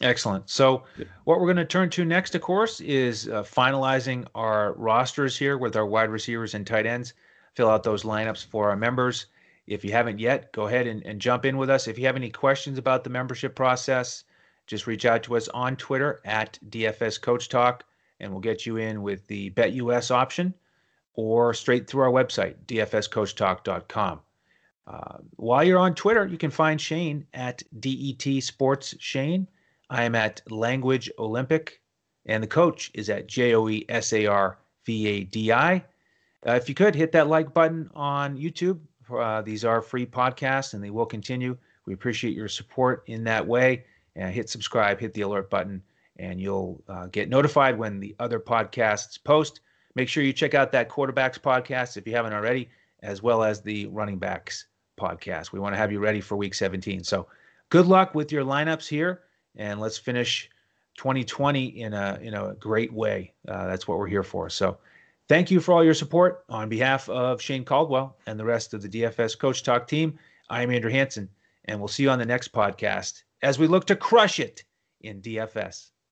Excellent. 0.00 0.48
So, 0.48 0.84
what 1.24 1.40
we're 1.40 1.46
going 1.46 1.56
to 1.56 1.64
turn 1.64 1.90
to 1.90 2.04
next, 2.04 2.34
of 2.34 2.40
course, 2.40 2.80
is 2.80 3.28
uh, 3.28 3.42
finalizing 3.42 4.26
our 4.34 4.72
rosters 4.74 5.36
here 5.36 5.58
with 5.58 5.76
our 5.76 5.86
wide 5.86 6.10
receivers 6.10 6.54
and 6.54 6.66
tight 6.66 6.86
ends. 6.86 7.14
Fill 7.54 7.68
out 7.68 7.82
those 7.82 8.04
lineups 8.04 8.46
for 8.46 8.70
our 8.70 8.76
members. 8.76 9.26
If 9.66 9.84
you 9.84 9.92
haven't 9.92 10.20
yet, 10.20 10.52
go 10.52 10.66
ahead 10.66 10.86
and, 10.86 11.04
and 11.04 11.20
jump 11.20 11.44
in 11.44 11.56
with 11.56 11.68
us. 11.68 11.88
If 11.88 11.98
you 11.98 12.06
have 12.06 12.16
any 12.16 12.30
questions 12.30 12.78
about 12.78 13.02
the 13.02 13.10
membership 13.10 13.56
process, 13.56 14.24
just 14.68 14.86
reach 14.86 15.04
out 15.04 15.22
to 15.24 15.36
us 15.36 15.48
on 15.48 15.76
Twitter 15.76 16.20
at 16.24 16.58
DFS 16.68 17.20
Coach 17.20 17.48
Talk, 17.48 17.84
and 18.20 18.30
we'll 18.30 18.40
get 18.40 18.66
you 18.66 18.76
in 18.76 19.02
with 19.02 19.26
the 19.26 19.50
BetUS 19.50 20.10
option 20.10 20.54
or 21.14 21.52
straight 21.52 21.88
through 21.88 22.02
our 22.02 22.12
website, 22.12 22.54
dfscoachtalk.com. 22.66 24.20
Uh, 24.86 25.18
while 25.36 25.64
you're 25.64 25.78
on 25.78 25.94
Twitter, 25.94 26.26
you 26.26 26.38
can 26.38 26.50
find 26.50 26.80
Shane 26.80 27.26
at 27.34 27.62
DET 27.78 28.42
Sports 28.42 28.94
Shane. 28.98 29.46
I 29.90 30.04
am 30.04 30.14
at 30.14 30.40
Language 30.50 31.10
Olympic, 31.18 31.80
and 32.26 32.42
the 32.42 32.46
coach 32.46 32.90
is 32.94 33.10
at 33.10 33.26
J 33.26 33.54
O 33.54 33.68
E 33.68 33.84
S 33.88 34.12
A 34.12 34.26
R 34.26 34.58
V 34.86 35.06
A 35.08 35.24
D 35.24 35.52
I. 35.52 35.84
Uh, 36.46 36.52
if 36.52 36.68
you 36.68 36.74
could 36.74 36.94
hit 36.94 37.12
that 37.12 37.28
like 37.28 37.52
button 37.52 37.90
on 37.94 38.38
YouTube, 38.38 38.78
uh, 39.10 39.42
these 39.42 39.64
are 39.64 39.82
free 39.82 40.06
podcasts 40.06 40.74
and 40.74 40.82
they 40.82 40.90
will 40.90 41.06
continue. 41.06 41.56
We 41.86 41.94
appreciate 41.94 42.34
your 42.34 42.48
support 42.48 43.02
in 43.06 43.24
that 43.24 43.46
way. 43.46 43.84
And 44.16 44.32
hit 44.32 44.48
subscribe, 44.48 44.98
hit 44.98 45.14
the 45.14 45.20
alert 45.22 45.48
button, 45.48 45.82
and 46.18 46.40
you'll 46.40 46.82
uh, 46.88 47.06
get 47.06 47.28
notified 47.28 47.78
when 47.78 48.00
the 48.00 48.14
other 48.18 48.40
podcasts 48.40 49.22
post. 49.22 49.60
Make 49.94 50.08
sure 50.08 50.22
you 50.22 50.32
check 50.32 50.54
out 50.54 50.72
that 50.72 50.88
quarterbacks 50.88 51.38
podcast 51.38 51.96
if 51.96 52.06
you 52.06 52.14
haven't 52.14 52.32
already, 52.32 52.68
as 53.02 53.22
well 53.22 53.42
as 53.42 53.60
the 53.60 53.86
running 53.86 54.18
backs 54.18 54.66
podcast. 54.98 55.52
We 55.52 55.60
want 55.60 55.74
to 55.74 55.78
have 55.78 55.92
you 55.92 56.00
ready 56.00 56.20
for 56.20 56.36
week 56.36 56.54
17. 56.54 57.04
So 57.04 57.26
good 57.70 57.86
luck 57.86 58.14
with 58.14 58.32
your 58.32 58.44
lineups 58.44 58.88
here 58.88 59.22
and 59.56 59.80
let's 59.80 59.98
finish 59.98 60.50
2020 60.96 61.80
in 61.80 61.94
a 61.94 62.18
in 62.20 62.34
a 62.34 62.54
great 62.54 62.92
way. 62.92 63.32
Uh, 63.46 63.66
that's 63.66 63.86
what 63.86 63.98
we're 63.98 64.06
here 64.06 64.22
for. 64.22 64.50
So, 64.50 64.78
thank 65.28 65.50
you 65.50 65.60
for 65.60 65.72
all 65.72 65.84
your 65.84 65.94
support 65.94 66.44
on 66.48 66.68
behalf 66.68 67.08
of 67.08 67.40
Shane 67.40 67.64
Caldwell 67.64 68.16
and 68.26 68.38
the 68.38 68.44
rest 68.44 68.74
of 68.74 68.82
the 68.82 68.88
DFS 68.88 69.38
Coach 69.38 69.62
Talk 69.62 69.86
team. 69.86 70.18
I 70.50 70.62
am 70.62 70.70
Andrew 70.70 70.90
Hanson, 70.90 71.28
and 71.66 71.78
we'll 71.78 71.88
see 71.88 72.02
you 72.04 72.10
on 72.10 72.18
the 72.18 72.26
next 72.26 72.52
podcast 72.52 73.22
as 73.42 73.58
we 73.58 73.66
look 73.66 73.86
to 73.86 73.96
crush 73.96 74.40
it 74.40 74.64
in 75.00 75.20
DFS. 75.20 75.90